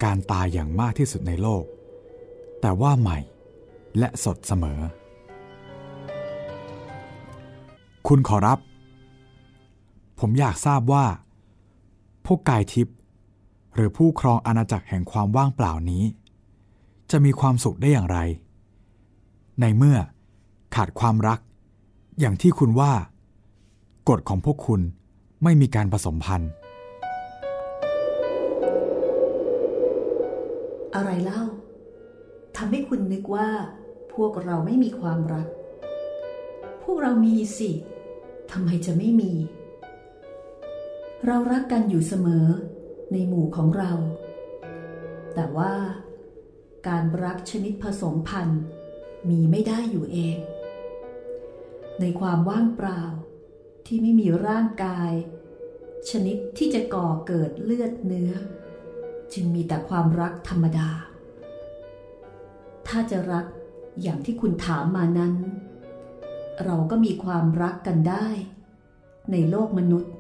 [0.05, 1.65] การตายอย่างมากที่สุดในโลก
[2.62, 3.18] แต่ว่าใหม่
[3.98, 4.81] และสดเสมอ
[8.09, 8.59] คุณขอรับ
[10.18, 11.05] ผมอยากทราบว่า
[12.27, 12.96] พวกกายทิพย์
[13.75, 16.05] หรือผู้ครองอาณาจักรแห่งความว่างเปล่านี้
[17.11, 18.18] จะมีความสุขได้อย่างไร
[19.61, 19.98] ในเมื่อ
[20.75, 21.38] ขาดความรัก
[22.20, 22.92] อย่างที่คุณว่า
[24.09, 24.81] กฎของพวกคุณ
[25.42, 26.50] ไม่มีการผสมพันธ์
[30.94, 33.48] อะไรเล่าำให้คุณนึกว่า
[34.15, 35.48] พวกเราไม่มีความรัก
[36.83, 37.71] พวกเรามีสิ
[38.50, 39.33] ทำไมจะไม่มี
[41.27, 42.46] เรารักกันอยู่เสมอ
[43.13, 43.92] ในหมู่ของเรา
[45.35, 45.75] แต่ว่า
[46.88, 48.63] การรักชนิดผสมพันธุ์
[49.29, 50.38] มีไม่ได้อยู่เอง
[52.00, 53.02] ในความว่างเปล่า
[53.87, 55.13] ที่ไม่มีร่างกาย
[56.10, 58.33] ชนิดที่จะก่อเกิดเลือดเนื้อ
[59.33, 60.88] จึงมีแต่ความรักธรรมดา
[62.93, 63.47] ถ้าจะรัก
[64.03, 65.33] อย่างที่คุณถามมานั้น
[66.65, 68.27] เราก็มีความรักกันได้
[69.33, 70.13] ในโลกมนุษย์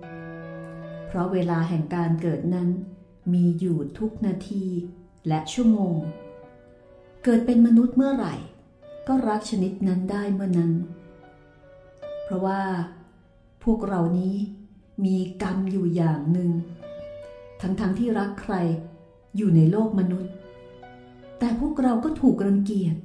[1.06, 2.68] เพราะเวลาแห่งการเกิดนั้น
[3.32, 4.64] มีอยู่ทุกนาที
[5.28, 5.96] และชั่วโมง
[7.24, 8.34] เกิดเป็นมนุษย์เมื่อไหร่
[9.08, 10.72] ก็รักชนิดนั้นได้เมื่อนั้น
[12.24, 12.60] เพราะว่า
[13.64, 14.34] พวกเรานี้
[15.04, 16.50] มีกรรมอยู่อย่างหนึ่ง
[17.60, 18.54] ทั้งๆทที่รักใคร
[19.36, 20.32] อยู่ในโลกมนุษย์
[21.44, 22.96] แต่พวกเราก็ถูกรังเกียจ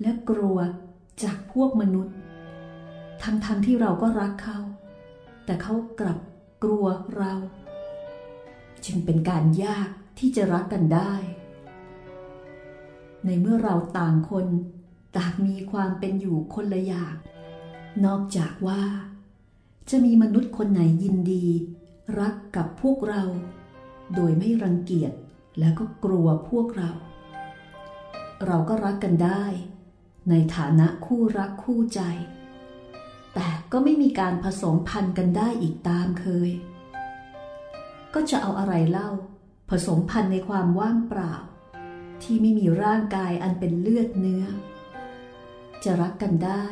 [0.00, 0.58] และกลัว
[1.22, 2.16] จากพวกมนุษย์
[3.22, 4.60] ทั้งๆทที่เราก็รักเขา
[5.44, 6.18] แต่เขากลับ
[6.62, 7.32] กลัวเรา
[8.84, 11.12] จึงเป็นการยากที่จะรักกันได้
[13.24, 14.46] ในเมื่อเราต่างคน
[15.16, 17.14] ต่างมีความเป็นอยู่คนละอย่าง
[18.04, 18.82] นอกจากว่า
[19.90, 21.46] จะมีมนุษย์คนไหนยินดี
[22.20, 23.22] รักกับพวกเรา
[24.14, 25.12] โดยไม่รังเกียจ
[25.58, 26.90] และก็กลัวพวกเรา
[28.44, 29.44] เราก็รักกันได้
[30.30, 32.00] ในฐานะคู่รักคู่ใจ
[33.34, 36.50] แต่ก็ไม่มีการผสมพันธุ์กันได้อีกตามเคย
[38.14, 39.10] ก็จะเอาอะไรเล่า
[39.70, 41.34] ผสมพันธุ์ในความว่างเปล่า
[42.22, 44.44] ที่ไม่มีร่างกายอันเป็นเลือดเนื้อ
[45.84, 46.64] จะรักกันได้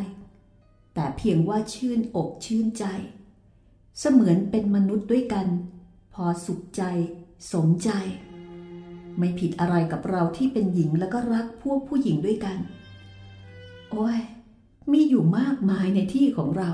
[0.94, 2.84] แต่เพียงว่าชื่นอกชื่นใจ
[3.98, 5.46] เสมือนเป็นมนุษย์ด้วยกัน
[6.14, 6.82] พอสุขใจ
[7.52, 7.90] สมใจ
[9.18, 12.58] ไม่ผิดอะไรกับเราที่เป็นหญิงแล้วก็รักพวกผู้หญิงด้วยกัน
[13.90, 14.18] โอ้ย
[14.92, 16.70] มีอยู่มากมายในที่ของเรา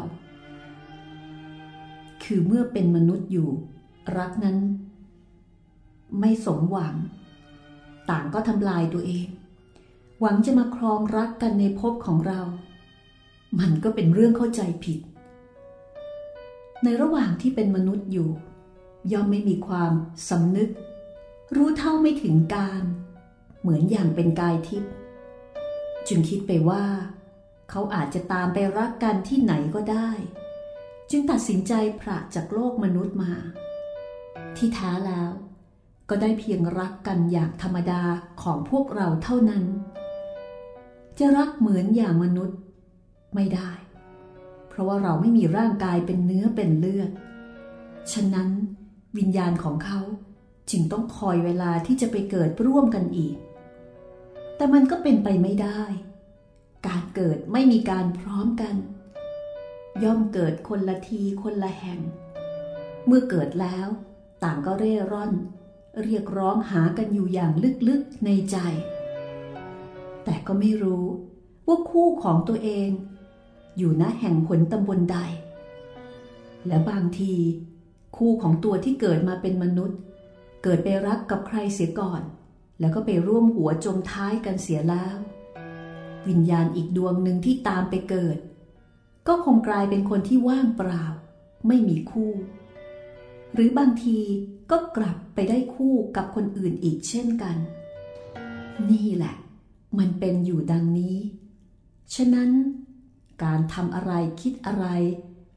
[2.25, 3.51] คือเมื่อเป็นมนุษย์อยู่
[4.19, 4.59] รักนั้น
[6.21, 6.95] ไม่สมหวัง
[8.11, 9.27] ต่างก็ทำลายตัวเอง
[10.21, 12.41] หวังจะมาครองรักกันในภพของเรา
[13.59, 14.99] มันก็เป็นเรื่องเข้าใจผิด
[16.85, 18.29] ในระหว่างที่เป็นมนุษย์อยู่
[19.13, 19.93] ย่อมไม่มีความ
[20.29, 20.71] สำนึก
[21.57, 22.83] รู้เท่าไม่ถึงการ
[23.61, 24.93] เหมือนอย่างเป็นกายทิพย์
[26.09, 26.85] จึงคิดไปว่า
[27.71, 30.09] เขาอาจจะตามไปรักกันที่ไหนก็ได้
[31.11, 33.33] จึงตัดสินใจพระจากโลกมนุษย์มา
[34.57, 35.31] ที่แท้แล้ว
[36.09, 38.03] ก็ได้เพียงรักกันอย่างธรรมดา
[38.43, 39.65] ของพวกเราเท่านั้น
[41.19, 42.59] จะรักเหมือนอย่างมนุษย์
[43.35, 43.71] ไม่ได้
[44.69, 47.11] เพราะว่าเราไม่มีร่างกายเป็นเนื้อเป็นเลือด
[48.13, 48.49] ฉะนั้น
[49.17, 50.01] วิญญาณของเขา
[50.71, 53.37] จึงต้องคอยเวลาที่จะไปเกิดร่วมกันอีก
[54.57, 55.83] แต่มันก็เป็นไปไม่ได้
[56.87, 58.77] การเกิดไม่มีการพร้อมกัน
[60.05, 62.01] ย่อมเกิดคนละทีคนละแห่ง
[63.07, 63.87] เมื่อเกิดแล้ว
[64.43, 65.33] ต่างก็เร่ร่อน
[66.03, 67.53] เรียกร้องหากันอยู่อย่าง
[67.89, 68.57] ลึกๆในใจ
[70.25, 71.07] แต่ก็ไม่รู้
[71.67, 72.89] ว่าคู่ของตัวเอง
[73.79, 75.19] อยู่ณแห่งผลตำบลใด
[76.67, 77.35] และบางที
[78.17, 79.99] คู่ของตัวที่เกิดมาเป็นมนุษย์
[80.63, 82.23] เกิดไปรักกับใครเสียก่อน
[82.81, 85.17] แล้วก็ไปร่วมหัวจมท้ายกันเสียแล้ว
[86.29, 88.39] วิญญาณอีกดวงหนึ่งที่ตามไปเกิด
[89.29, 91.05] ก็คงกลายเป็นคนที่ว่างเปล่า
[91.67, 92.33] ไม่มีคู่
[93.55, 94.19] หรือบางที
[94.71, 97.57] ก็กลับไปได้คู่กับคนอื่นอีกเช่นกัน
[98.91, 99.35] นี่แหละ
[99.99, 101.17] มันเป็นอยู่ดังนี้
[102.15, 102.51] ฉะนั้น
[103.45, 104.87] การทำอะไรคิดอะไร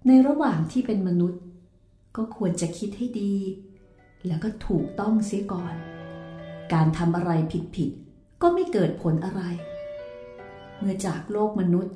[0.08, 1.42] ในระหว่างที่เป็นมนุษย์
[2.16, 3.36] ก็ควรจะคิดให้ดี
[4.28, 5.76] แล้วก็ถูกต้องเสียก่อน
[6.74, 7.32] การทำอะไร
[7.76, 9.42] ผิดๆก็ไม่เกิดผลอะไร
[10.78, 11.96] เมื่อจากโลกมนุษย์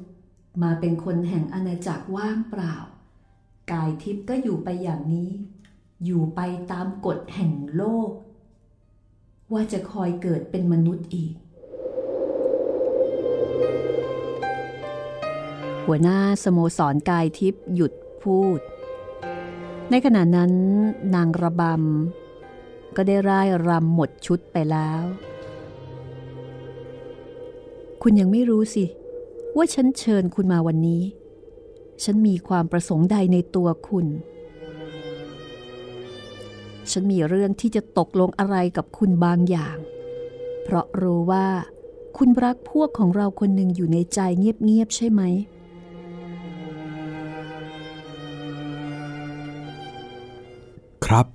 [0.63, 2.75] มาเป็นคนแห่งอาณาจักรว่างเปล่า
[3.71, 5.31] กายทิพย์ก็อยู่ไปอย่างนี้
[6.05, 6.39] อยู่ไป
[6.71, 8.09] ตามกฎแห่งโลก
[9.53, 11.33] ว่าจะคอยเกิดเป็นมนุษย์อีก
[15.85, 18.59] หัวหน้าสโมสรกายทิพย์หยุดพูด
[19.91, 20.51] ในขณะนั้น
[21.15, 25.03] นางระบำก็ได้ร่ายรำหมดชุดไปแล้ว
[28.01, 28.85] คุณยังไม่รู้สิ
[29.55, 31.03] ว่าฉันเชิญคุณมาวันนี้
[32.03, 34.07] ฉันมีความประสงค์ใดในตัวคุณ
[36.91, 39.77] ฉันมีเรื่องที่จะตกลงอะไรกับคุณบางอย่าง
[40.63, 41.47] เพราะรู้ว่า
[42.17, 45.21] คุณรักพวกของเราคนหนึ่งอยู่ในใจเงียบๆใช่ไหม
[51.07, 51.25] ครับ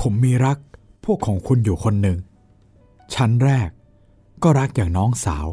[0.00, 0.58] ผมมีรัก
[1.04, 2.18] พวกของคุณอยู่คนหนึ่ง
[3.14, 3.68] ชั้นแรก
[4.42, 5.46] ก็รักอย่างน้องสาว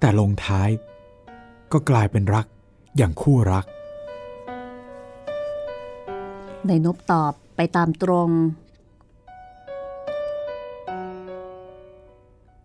[0.00, 0.68] แต่ลงท้าย
[1.72, 2.46] ก็กลายเป็นรัก
[2.96, 3.64] อย่างคู่รัก
[6.66, 8.28] ในนบตอบไปตามตรง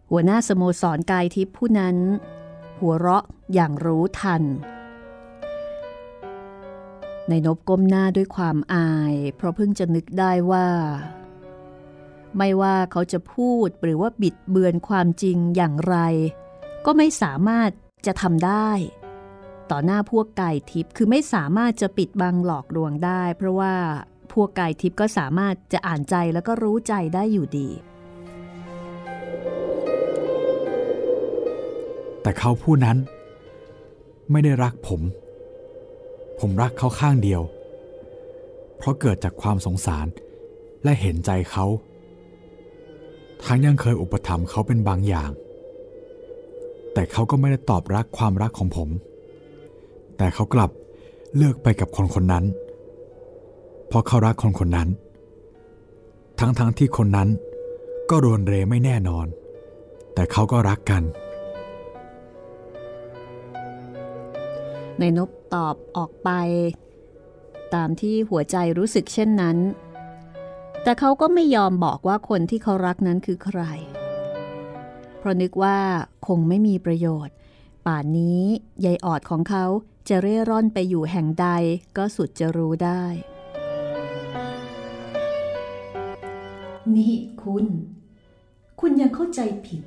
[0.10, 1.98] หัวหน้าสโมสรกายทิพย์ผู้นั้น
[2.80, 4.44] หัวเราะอย่างรู้ทัน
[7.30, 10.68] ในนบก้มหน้าด้วยความอาย เพราะเพิ่งจะนึกได้ว่า
[12.38, 15.98] ไม่ว่าเขาจะพูดหรือว่าบิดเบือนความจริงอย่างไร
[16.86, 17.70] ก็ไม่สามารถ
[18.06, 18.70] จะทำได้
[19.72, 23.76] ต่อหน้าพวกไก่ทิพย์คือไม่สามารถจะปิดบังหลอกลวงได้ เพราะว่า
[24.34, 27.70] พวกไก่ทิพย์ก็สามารถจะอ่านใจแล้วก็รู้ใจได้อยู่ดี
[32.22, 32.98] แต่เขาผู้นั้น
[34.32, 35.02] ไม่ได้รักผม
[36.40, 37.42] ผมรักเขาข้างเดียว
[38.78, 40.08] เพราะเกิดจากความสงสาร
[40.84, 41.66] และเห็นใจเขา
[43.44, 45.30] ทั้งยังเคยอุปถัมภ์เขาเป็นบางอย่าง
[46.94, 48.90] แต่เขาก็ไม่ได้ตอบรักความรักของผม
[50.18, 50.72] แต่เขากลับ
[51.36, 52.46] เลือกไปกับคนคนนั้น
[53.88, 54.90] เพราะเขารักคนคนนั้น
[56.40, 57.30] ทั้งๆทที่คนนั้น
[58.10, 59.28] ก็รวนเรไม่แน่นอน
[60.14, 61.04] แต่เขาก็รักกัน
[65.00, 66.30] ในนบ ตอบออกไป
[67.74, 69.58] ตามที่หัวใจรู้สึกเช่นนั้น
[70.84, 73.62] แต่เขาก็ไม่ยอมบอกว่าคนที่เขารักนั้นคือใคร
[75.18, 75.78] เพราะนึกว่า
[76.28, 77.36] คงไม่มีประโยชน์
[77.86, 78.41] ป่านนี้
[78.86, 79.66] ยายออดของเขา
[80.10, 81.48] จะเร่ร่อนไปอยู่แห่งใด
[81.98, 83.04] ก็สุดจะรู้ได้
[86.95, 87.66] นี่คุณ
[88.80, 89.82] คุณยังเข้าใจผิด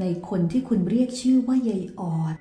[0.00, 2.36] ในคนที่คุณเรียกชื่อว่ายายออด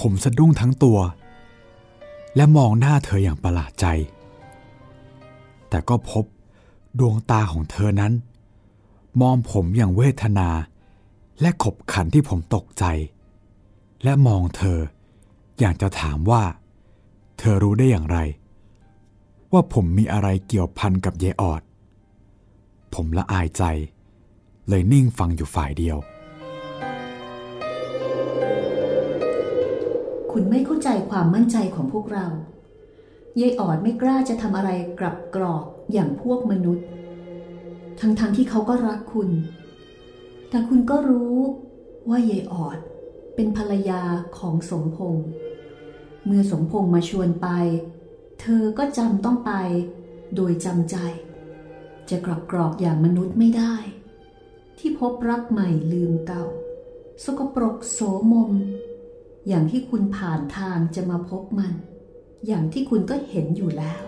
[0.00, 0.98] ผมสะดุ้งทั้งตัว
[2.36, 3.86] และมองหน้าเธออย่างประหลาดใจ
[5.68, 6.24] แต่ก็พบ
[6.98, 8.12] ดวงตาของเธอนั้น
[9.20, 10.48] มองผมอย่างเวทนา
[11.40, 12.84] และขบขันที่ผมตกใจ
[14.04, 14.78] และมองเธอ
[15.58, 16.42] อย่างจะถามว่า
[17.38, 18.18] เธอรู้ได้อย่างไร
[19.52, 21.62] ว่าผมมีอะไรเกี่ยวพันกับเยออด
[22.94, 23.62] ผมละอายใจ
[24.68, 25.96] เลยนิ่งฟังอยู่ฝ่ายเดียว
[30.38, 32.26] คุณไม่เข้าใจความมั่นใจของพวกเรา
[33.40, 34.70] ยายออดไม่กล้าจะทำอะไร
[35.00, 36.86] กลับกรอกอย่างพวกมนุษย์
[38.00, 39.30] ทั้งๆทที่เขาก็รักคุณ
[40.48, 41.36] แต่คุณก็รู้
[42.10, 42.78] ว่ายายออด
[43.34, 44.02] เป็นภรรยา
[44.38, 45.26] ของสมพงษ์
[46.26, 47.48] เมื่อสมพงษ์มาชวนไป
[48.40, 49.52] เธอก็จำต้องไป
[50.34, 50.96] โดยจำใจ
[52.10, 53.74] จะกลับกรอกอย่างมนุษย์ไม่ได้
[54.78, 56.44] ที่พบรักใหม่ลืมเก่า
[57.24, 57.98] สกปรกโส
[58.32, 58.52] มม
[59.48, 61.72] อย่างที่คุณผ่านทางจะมาพบมัน
[62.46, 64.02] อย่างที่คุณก็เห็นอยู่แล้ว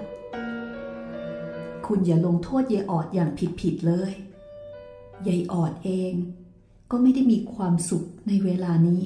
[1.87, 3.31] คุณอย่าลงโทษยายออดอย่าง
[3.61, 4.13] ผิดๆเลย
[5.29, 6.13] ยายออดเอง
[6.91, 9.05] ก็ไม่ได้มีความสุขในเวลานี้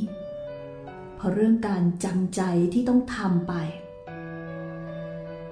[1.17, 2.41] เพราะเรื่องการจำใจ
[2.73, 3.53] ที่ต้องทำไป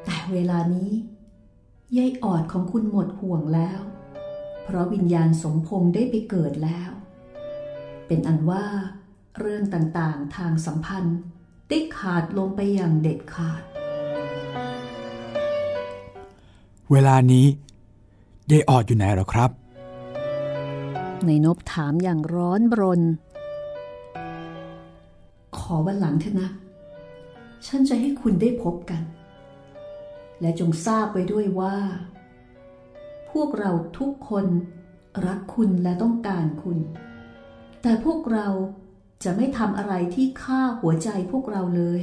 [0.04, 0.90] แต่เวลานี้
[1.96, 3.80] ยายออดของคุณหมดห่วงแล้ว
[4.64, 6.90] เพราะวิญญาณสมพงษ์ได้ไปเกิดแล้ว
[8.06, 8.64] เป็นอันว่า
[9.38, 11.18] เรื่องต่างๆ ทางสัมพันธ์
[11.68, 13.62] ได้ขาดลงไปอย่างเด็ดขาด
[16.90, 17.46] เวลานี้
[18.50, 19.50] ยายออดอยู่ไหนหรอครับ
[21.26, 23.02] ในนบถามอย่างร้อนรน
[25.56, 26.50] ขอวันหลังเถอะนะ
[27.66, 29.02] ฉันจะให้คุณได้พบกัน
[30.40, 31.76] และจงทราบไว้ด้วยว่า
[33.30, 34.46] พวกเราทุกคน
[35.26, 36.78] รักคุณและต้องการคุณ
[37.82, 38.46] แต่พวกเรา
[39.24, 42.02] จะไม่ทำอะไรที่ฆ่าหัวใจพวกเราเลย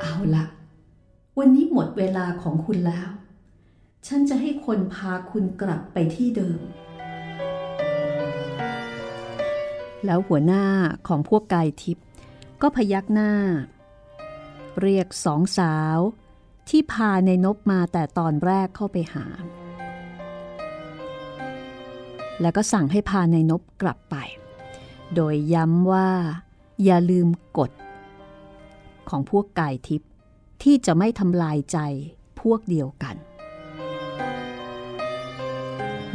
[0.00, 0.44] เอาละ
[1.38, 3.08] วันนี้หมดเวลาของคุณแล้ว
[4.06, 6.60] ฉันจะให้คนพาคุณกลับไปที่เดิม
[10.04, 10.64] แล้วหัวหน้า
[11.08, 12.06] ของพวกกายทิพย์
[12.62, 13.32] ก็พยักหน้า
[14.80, 15.98] เรียกสองสาว
[16.68, 19.26] ที่พาในนบมาแต่ตอนแรกเข้าไปหา
[22.40, 24.16] แล้วก็สั่งให้พาในนบกลับไป
[25.14, 26.08] โดยย้ำว่า
[26.84, 27.28] อย่าลืม
[27.58, 27.70] กฎ
[29.08, 30.10] ของพวกกายทิพย์
[30.62, 31.78] ที่จะไม่ทำลายใจ
[32.40, 33.16] พวกเดียวกัน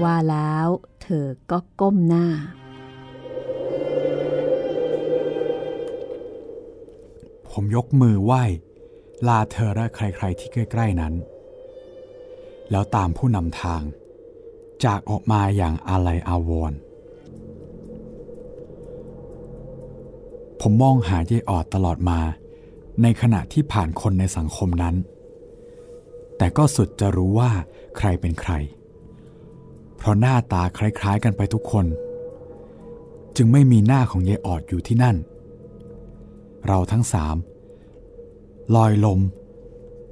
[0.03, 0.67] ว่าแล้ว
[1.01, 2.27] เธอก็ก้มหน้า
[7.51, 8.43] ผมยกมือไหว้
[9.27, 11.13] ลาเธอและใครๆที่ใกล้ ๆนั้น
[12.71, 13.81] แล้วตามผู้นำทาง
[14.85, 16.79] จากออกมาอย่างอาลัยอาวรณ์
[20.61, 22.19] ผมมองหาเยออดตลอดมา
[23.01, 24.95] ในขณะที่ผ่านคนในสังคมนั้น
[26.37, 27.51] แต่ก็สุดจะรู้ว่า
[27.97, 28.51] ใครเป็นใคร
[29.97, 31.85] เพราะหน้าตาคล้ายๆกันไปทุกคน
[33.35, 35.15] จึงไม่มีหน้าของเยออดอยู่ที่นั่น
[36.67, 37.35] เราทั้งสาม
[38.75, 39.19] ลอยลม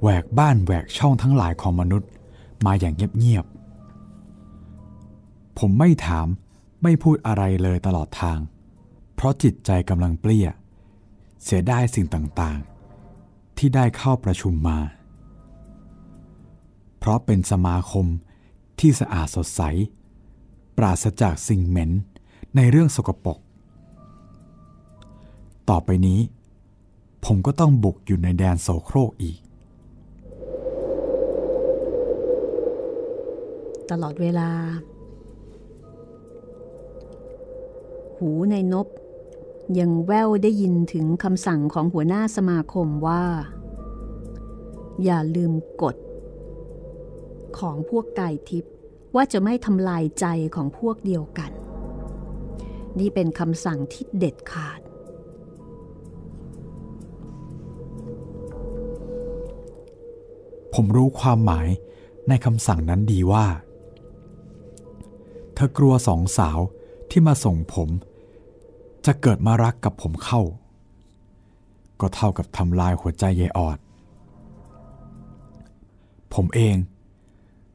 [0.00, 2.08] แหวกบ้านแหวกช่องทั้งหลายของมนุษย์
[2.66, 6.26] มาอย่างเงียบๆผมไม่ถาม
[6.82, 8.38] ไม่พูดอะไรเลยตลอดทาง
[9.18, 10.48] เพราะจิตใจกำลังเปลี่ย
[11.42, 14.78] เสียได้สิ่งต่างๆ ที่ได้เข้าประชุมมา
[16.98, 18.06] เพราะเป็นสมาคม
[18.80, 19.62] ที่สะอาดสดใส
[20.76, 21.90] ปราศจากสิ่งเหม็น
[22.56, 23.38] ในเรื่องสกปรก
[25.70, 26.20] ต่อไปนี้
[27.24, 29.38] ผมก็ต้องบุกอยู่ในแดนโสโครกอีก
[33.90, 34.50] ตลอดเวลา
[38.16, 38.86] หูในนบ
[39.78, 43.24] ยังแววได้ยินถึงคำสั่งของหัวหน้าสมาคมว่า
[45.04, 45.52] อย่าลืม
[45.82, 45.96] กฎ
[47.58, 48.72] ของพวกไก่ทิพย์
[49.14, 51.50] ว่าจะไม่ทำลายใจของพวกเดียวกัน
[52.98, 54.80] นี่เป็นคำสั่งที่เด็ดขาด
[60.74, 61.68] ผมรู้ความหมาย
[62.28, 63.46] ในคำสั่งนั้นดีว่า
[65.54, 66.58] เธอกลัวสองสาว
[67.10, 67.88] ที่มาส่งผม
[69.10, 70.42] จะเกิดมารักกับผมเข้า
[72.00, 73.78] ก็เท่ากับทำลายหัวใจยายออด
[76.34, 76.76] ผมเอง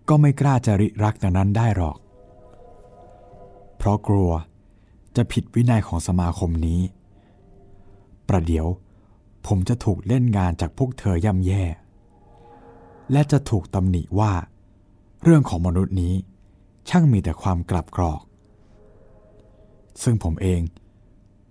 [0.09, 1.97] ก็ไม่กล้าจะริรักอย่างนั้นได้หรอก
[3.77, 4.31] เพราะกลัว
[5.15, 6.81] จะผิดวินัยของสมาคมนี้
[8.27, 8.67] ประเดี๋ยว
[9.47, 11.63] ผมจะถูกเล่นงานจากพวกเธอย่ำแย่
[13.11, 14.31] และจะถูกตำหนิว่า
[15.23, 16.13] เรื่องของมนุษย์นี้
[16.89, 18.21] ช่างมีแต่ความกลับกรอก
[20.03, 20.61] ซึ่งผมเอง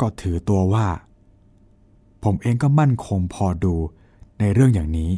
[0.01, 0.87] ก็ถือตัวว่า
[2.25, 3.75] ผมเองก็มั่นคงพอดู
[4.41, 5.13] ในเรื่องอย่างนี้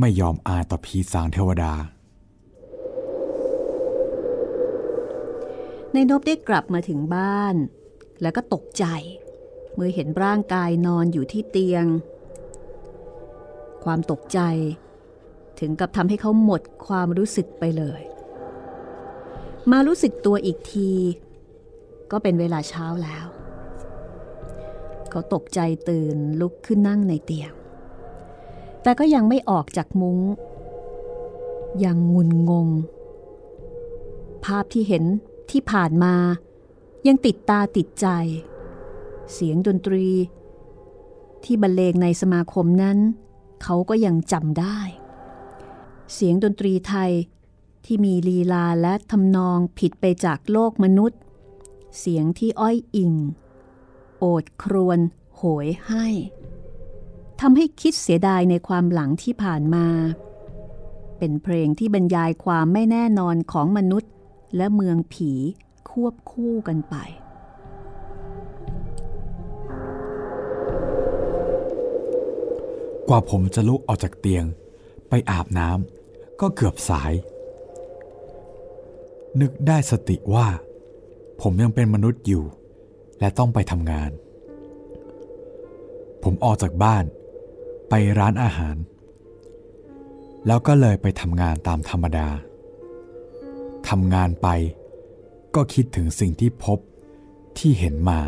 [0.00, 1.72] ไม่ยอมอายต่อพีสางเทวดา
[5.92, 7.54] ในนบได้กลับมาถึงบ้าน
[8.22, 8.84] แล้วก็ตกใจ
[9.74, 11.86] เมื่อเห็นร่างกายนอนอยู่ที่เตียง
[13.84, 14.40] ความตกใจ
[15.60, 18.02] ถึงกับทำให้เขาหมดความรู้สึกไปเลย
[19.70, 20.90] มารู้สึกตัวอีกที
[22.10, 23.26] ก็เป็นเวลาเช้าแล้ว
[25.14, 27.52] เขาตกใจตื่นลุกขึ้นนั่งในเตียง
[28.82, 30.18] แต่ก็ยังไม่ออกจากมุง้ง
[31.84, 32.68] ยังงุนงง
[34.44, 35.04] ภาพที่เห็น
[35.50, 36.14] ที่ผ่านมา
[37.06, 38.06] ยังติดตาติดใจ
[39.32, 40.06] เสียงดนตรี
[41.44, 42.98] ที่บรรเลงในสมาคมนั้น
[43.62, 44.78] เขาก็ยังจำได้
[46.14, 47.12] เสียงดนตรีไทย
[47.84, 51.20] ที่มีลีลาและทำนองผิดไปจากโลกมนุษย์
[51.98, 53.12] เสียงที่อ้อยอิง
[54.40, 54.98] ดครวน
[55.36, 56.06] โหยให้
[57.40, 59.86] ทำให้คิดเสียดายในความหลังที่ผ่านมา
[61.18, 64.10] เป็นเพลงที่บรรยายความไม่แน่นอนของมนุษย์
[64.56, 65.32] และเมืองผี
[65.90, 66.96] ควบคู่กันไป
[73.08, 74.44] กว่าผมจะลุกออกจากเตียง
[75.08, 77.12] ไปอาบน้ำก็เกือบสาย
[79.40, 80.48] นึกได้สติว่า
[81.40, 82.44] ผมยังเป็นมนุษย์อยู่
[83.24, 84.10] และต้องไปทำงาน
[86.22, 87.04] ผมออกจากบ้าน
[87.88, 88.76] ไปร้านอาหาร
[90.46, 92.28] แล้วก็เลยไปทำงานตามธรรมดา
[93.88, 94.48] ทำงานไป
[95.54, 96.78] ก็คิดถึงสิ่งที่พบ
[97.58, 98.20] ที่เห็นมา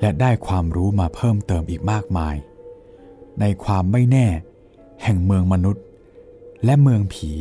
[0.00, 2.36] และได้ความรู้มาเพิ่มเติมอีกมากมาย
[3.40, 4.26] ในความไม่แน่
[5.02, 5.84] แห่งเมืองมนุษย์
[6.64, 7.32] และเมืองผี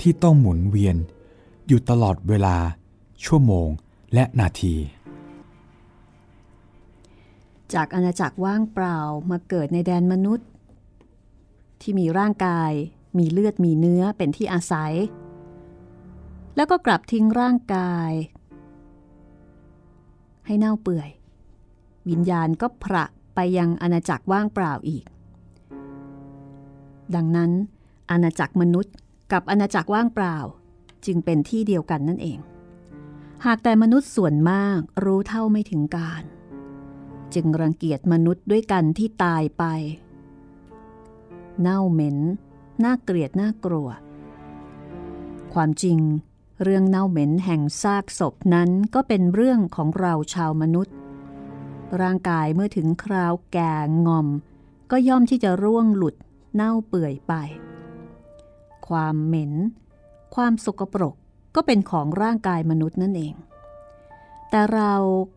[0.00, 0.96] ที่ต้องหมุนเวียน
[1.66, 2.56] อยู่ตลอดเวลา
[3.26, 3.68] ชั่วโมง
[4.14, 4.74] และนาที
[7.74, 8.98] จากอาณาจักรว่างเปล่า
[9.30, 10.48] มาเกิดในแดนมนุษย์
[11.80, 12.72] ที่มีร่างกาย
[13.18, 14.92] มีเลือดมีเนื้อเป็นที่อาศัย
[16.56, 18.10] แล้วก็กลับทิ้งร่างกาย
[20.46, 21.10] ให้เน่าเปื่อย
[22.08, 23.04] วิญญาณก็พระ
[23.34, 25.04] ไปยังอาณาจักรว่างเปล่าอีก
[27.14, 27.50] ดังนั้น
[28.10, 28.94] อาณาจักรมนุษย์
[29.32, 30.36] กับอาณาจักรว่างเปล่า
[31.06, 32.38] จึงเป็นที่เดียวกันนั่นเอง
[33.44, 36.22] หากแต่มนุษย์ส่วนมากรู้เท่าไม่ถึงการ
[37.34, 39.64] จึงรังเกียจมนุษย์ด้วยกันที่ตายไป
[41.60, 42.18] เน่าเหม็น
[42.84, 43.88] น่าเกลียดน่ากลัว
[45.54, 45.98] ความจริง
[46.62, 50.94] เรื่องเน่าเหม็นแห่งซากศพนั้นก็เป็นเรื่องของเราชาวมนุษย์
[52.00, 53.74] ร่างกายเมื่อถึงคราวแก่
[54.06, 54.28] งอม
[54.90, 56.14] ก็ย่อมที่จะร่วงหลุด
[56.54, 57.32] เน่าเปื่อยไป
[58.88, 59.52] ความเหม็น
[60.34, 61.14] ความสกปรก
[61.54, 63.34] ก็เป็นของร่างกายมนุษย์นั่นเอง
[64.50, 64.94] แต่เรา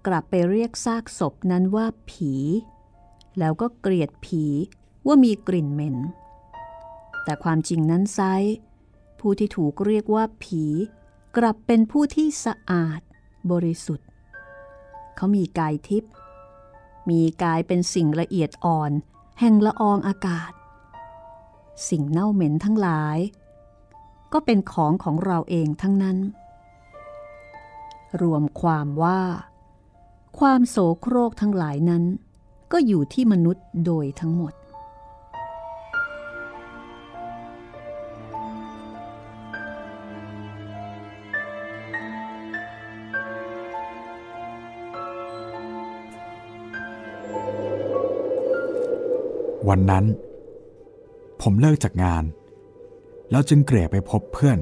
[0.07, 2.33] กลับไปเรียกซากศพนั้นว่าผี
[3.39, 4.45] แล้วก็เกลียดผี
[5.07, 5.97] ว่ามีกลิ่นเหม็น
[7.23, 8.19] แต่ความจริงนั้นไซ
[9.19, 10.63] ผู้ที่ถูกเรียกว่าผี
[11.37, 13.01] กลับเป็นผู้ที่สะอาด
[13.51, 14.07] บริสุทธิ์
[15.15, 16.11] เขามีกายทิพย์
[17.09, 18.91] มีกายเป็นสิ่งละเอียดอ่อน
[19.39, 20.51] แห่งละอองอากาศ
[21.89, 23.17] สิ่งเน่าเหม็นทั้งหลาย
[24.33, 26.17] ก็เป็นของของเราเองทั้งนั้น
[28.21, 29.21] รวมความว่า
[30.39, 32.03] ความโสโครกทั้งหลายนั้น
[32.71, 34.53] ก็อยู่ที่มนุษย์โดยทั้งหมด
[49.69, 50.05] วันนั้น
[51.41, 52.23] ผมเลิกจากงาน
[53.31, 54.59] แล้วจึงเกลี่ยไปพบเพื่อน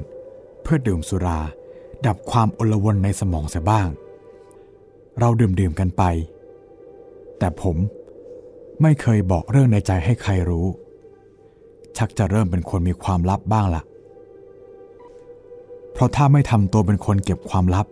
[0.62, 1.40] เพื่อดื่มสุรา
[2.06, 3.88] ดับความอลวนในสมองเสียบ้าง
[5.18, 6.02] เราดื่มๆกันไป
[7.38, 7.76] แต่ผม
[8.82, 10.66] ไม่เคยบอกเรื่องในใจให้ใครรู้
[11.96, 13.82] ชักจะเริ่มเป็นคนมีความลับบ้างละ่ะ
[15.92, 17.86] เพราะถ้าไม่ทำตัวเป็นคนเก็บความลับ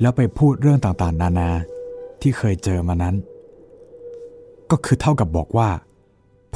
[0.00, 1.50] แล้วไปพูดเรื่องต่างๆ นานา
[2.20, 3.14] ที่เคยเจอมานั้น
[4.70, 5.68] ก็คือเท่ากับบอกว่า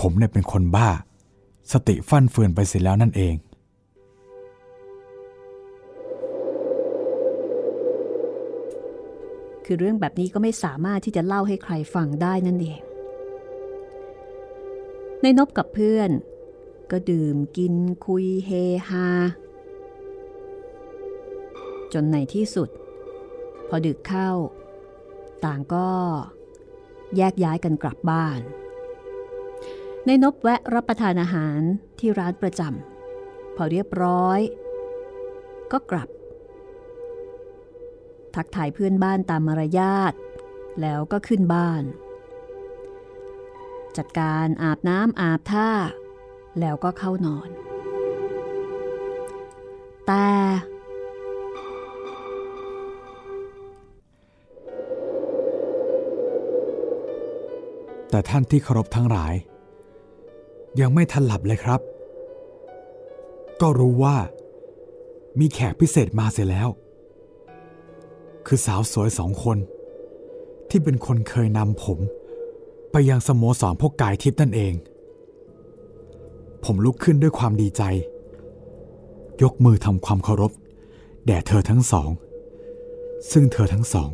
[0.00, 0.88] ผมเนี่ยเป็นคนบ้า
[1.72, 3.34] สติฟั่นเฟือนไปเสียแล้วนั่นเอง
[9.66, 12.80] คือเรื่องแบบนี้ก็ไม่สามารถที่จะเล่าให้ใครฟังได้นั่นเอง
[15.22, 16.10] ในนบกับเพื่อน
[16.90, 17.74] ก็ดื่มกิน
[18.06, 18.50] คุยเฮ
[18.88, 19.08] ฮา
[21.92, 22.68] จนในที่สุด
[23.68, 24.30] พอดึกเข้า
[25.44, 25.90] ต่างก็
[27.16, 28.40] แยกย้ายกันกลับบ้าน
[30.06, 31.60] ในนบแวะรับประทานอาหาร
[31.98, 34.40] ที่ร้านประจำพอเรียบร้อย
[35.72, 36.08] ก็กลับ
[38.36, 40.12] ทักทายเพื่อนบ้านตามมารยาท
[40.80, 41.82] แล้วก็ขึ้นบ้าน
[43.96, 45.70] จัดการอาบน้ำอาบท่า
[46.60, 47.48] แล้วก็เข้านอน
[50.06, 50.28] แต่
[58.10, 59.34] แต่ท่านที่เคารพทั้งหลาย
[60.80, 61.80] ยังไม่ทันหลับเลยครับ
[63.60, 64.16] ก็รู้ว่า
[65.38, 66.68] มีแขกพิเศษมาเสียแล้ว
[68.46, 69.58] คือสาวสวยสองคน
[70.70, 71.98] ที่เป็นคนเคยนำผม
[72.92, 74.74] ไปยังสโมสรพวกกายทิพย์นั่นเอง
[76.64, 77.82] ผมลุกขึ้นด้วยความดีใจ
[79.42, 80.52] ยกมือทำความเคารพ
[81.26, 82.10] แด่เธอทั้งสอง
[83.30, 84.10] ซึ่งเธอทั้งสอง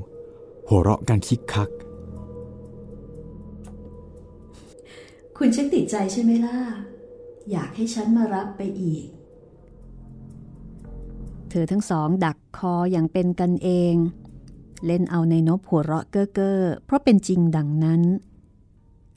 [0.69, 1.71] หัวเราะกันคิกคัก
[5.37, 6.57] คุณชักติดใจใช่ไหมล่ะ
[7.53, 9.07] อยากให้ฉันมารับไปอีก
[11.51, 13.95] เธอทั้งสองดักคออย่างเป็นกันเอง
[14.87, 18.03] เล่นเอาในนบหัวเราะเก้อเก้อเพราะเป็นจริงดังนั้น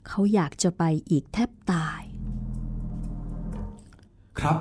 [0.07, 2.01] เขาอยากจะไปอีกแทบตาย
[4.39, 4.57] ครับ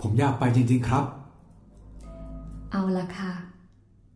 [0.00, 1.04] ผมอยากไปจริง ๆ ครับ
[2.72, 3.32] เอาละค่ะ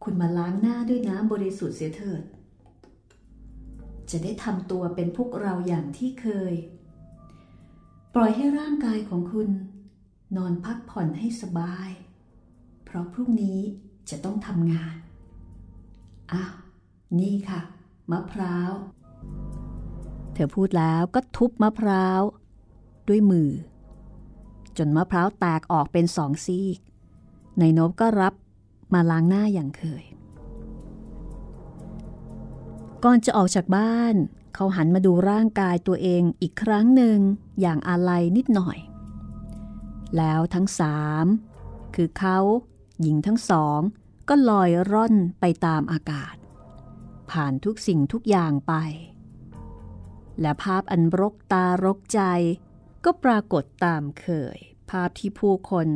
[0.03, 2.23] คุณมาล้างหน้าด้วยน้ำบริสุทธิ์เสียเถิด
[4.11, 6.55] จะได้ทำตัวเป็นพวกเราอย่างที่เคย
[8.15, 9.49] ปล่อยให้ร่างกายของคุณ
[10.37, 12.02] นอนพักผ่อนให้สบายเพ
[12.95, 13.61] ราะพรุ่งนี้
[14.11, 14.97] จะต้องทำงาน
[16.33, 16.55] อ้าว
[17.19, 17.61] นี่ค่ะ
[18.11, 18.73] มะพร้าว
[20.35, 22.21] เธอพูดแล้วก็ทุบมะพร้าว
[23.09, 23.51] ด้วยมือ
[24.79, 26.79] จนมะพร้าวแตกออกเป็นสองซีก
[27.59, 28.35] ในนบก็รับ
[28.95, 30.05] มาล้างหน้าอย่างเคย
[33.05, 34.15] ก่อนจะออกจากบ้าน
[34.55, 37.19] เขาหันมาดูร่างกายตัวเองอีกครั้งหนึ่ง
[37.61, 38.79] อย่างอาลัยนิดหน่อย
[40.17, 41.27] แล้วทั้งสาม
[41.95, 42.39] คือเขา
[43.03, 43.81] หญิงทั้งสอง
[44.29, 46.35] ก็ลอยร่อนไปตามอากาศ
[47.31, 48.75] ผ่านทุกสิ่งทุกอย่างไป
[50.41, 52.21] และภาพอันรกตารกใจ
[53.05, 54.27] ก็ปรากฏตามเค
[54.57, 54.59] ย
[54.91, 55.89] ภาพที่ผู้คน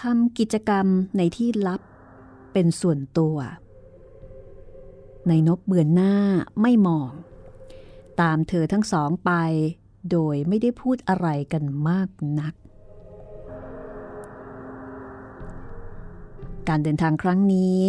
[0.00, 0.86] ทำกิจกรรม
[1.16, 1.80] ในที่ลับ
[2.52, 3.36] เป็นส่วนตัว
[5.28, 6.14] ในนบเบือนหน้า
[6.62, 7.12] ไม่มอง
[8.20, 9.32] ตามเธอทั้งสองไป
[10.10, 12.08] โดยไม่ได้พูดอะไรกันมาก
[12.40, 12.54] นัก
[16.68, 17.82] การเดินทางครั้งนี้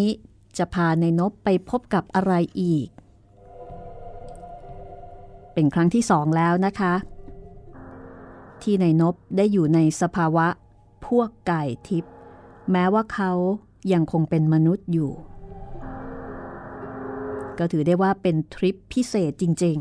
[0.57, 2.87] จะพาในนบไปพบกับอะไรอีก
[5.53, 6.93] เป็นครั้งที่สองแล้วนะคะ
[8.61, 10.47] ที่ในนบได้อยู่ในสภาวะ
[11.05, 12.13] พวกไก่ทิพย์
[12.71, 13.31] แม้ว่าเขา
[13.93, 15.11] ยังคงเป็นมนุษย์อยู่
[17.59, 19.77] ก็ถือได้ว่าเป็นทริปพิเศษจริง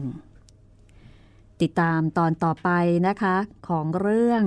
[0.81, 2.69] ๆ ติดตามตอนต่อไป
[3.07, 3.37] นะคะ
[3.69, 4.43] ของเรื่อง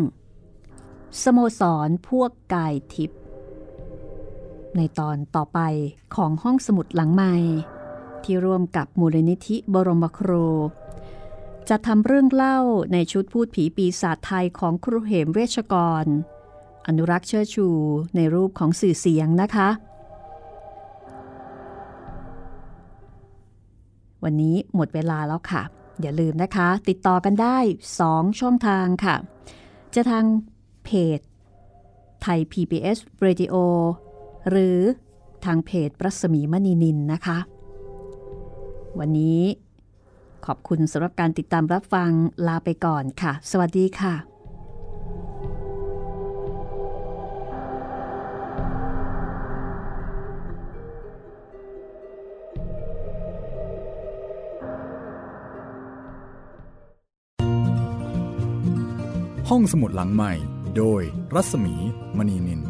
[1.23, 3.18] สโมสรพวกไก่ทิพย์
[4.77, 5.59] ในตอนต่อไป
[6.15, 7.35] ของห้องสมุดหลังใหม่
[8.23, 10.47] ที่ร่วมกับมูลนิธิบรมครู
[11.69, 12.59] จะทำเรื่องเล่า
[12.93, 16.05] ในชุดพูดผีปีศาจไทยของครูเหมเวชกร
[16.87, 17.67] อนุรักษ์เชิดชู
[18.15, 19.69] ในรูปของสื่อเสียงนะคะ
[24.23, 25.63] วันนี้หมดเวลาแล้วค่ะ
[26.01, 27.57] อย่าลืมนะคะ ติดต่อกันได้
[27.99, 29.15] 2 ช่องทางค่ะ
[29.93, 30.25] จะทาง
[30.83, 31.19] เพจ
[32.21, 33.55] ไทย PBS Radio
[34.49, 34.79] หรือ
[35.45, 37.37] ทางเพจรัศมีมณีนินนะคะ
[38.99, 39.41] วันนี้
[40.45, 42.11] ขอบคุณสำหรับการติดตามรับฟัง
[42.47, 44.15] ลาไปก่อนค่ะ สวัสดีค่ะ
[59.49, 60.33] ห้องสมุดหลังใหม่
[60.77, 61.01] โดย
[61.35, 61.75] รัศมี
[62.17, 62.61] มณีนิน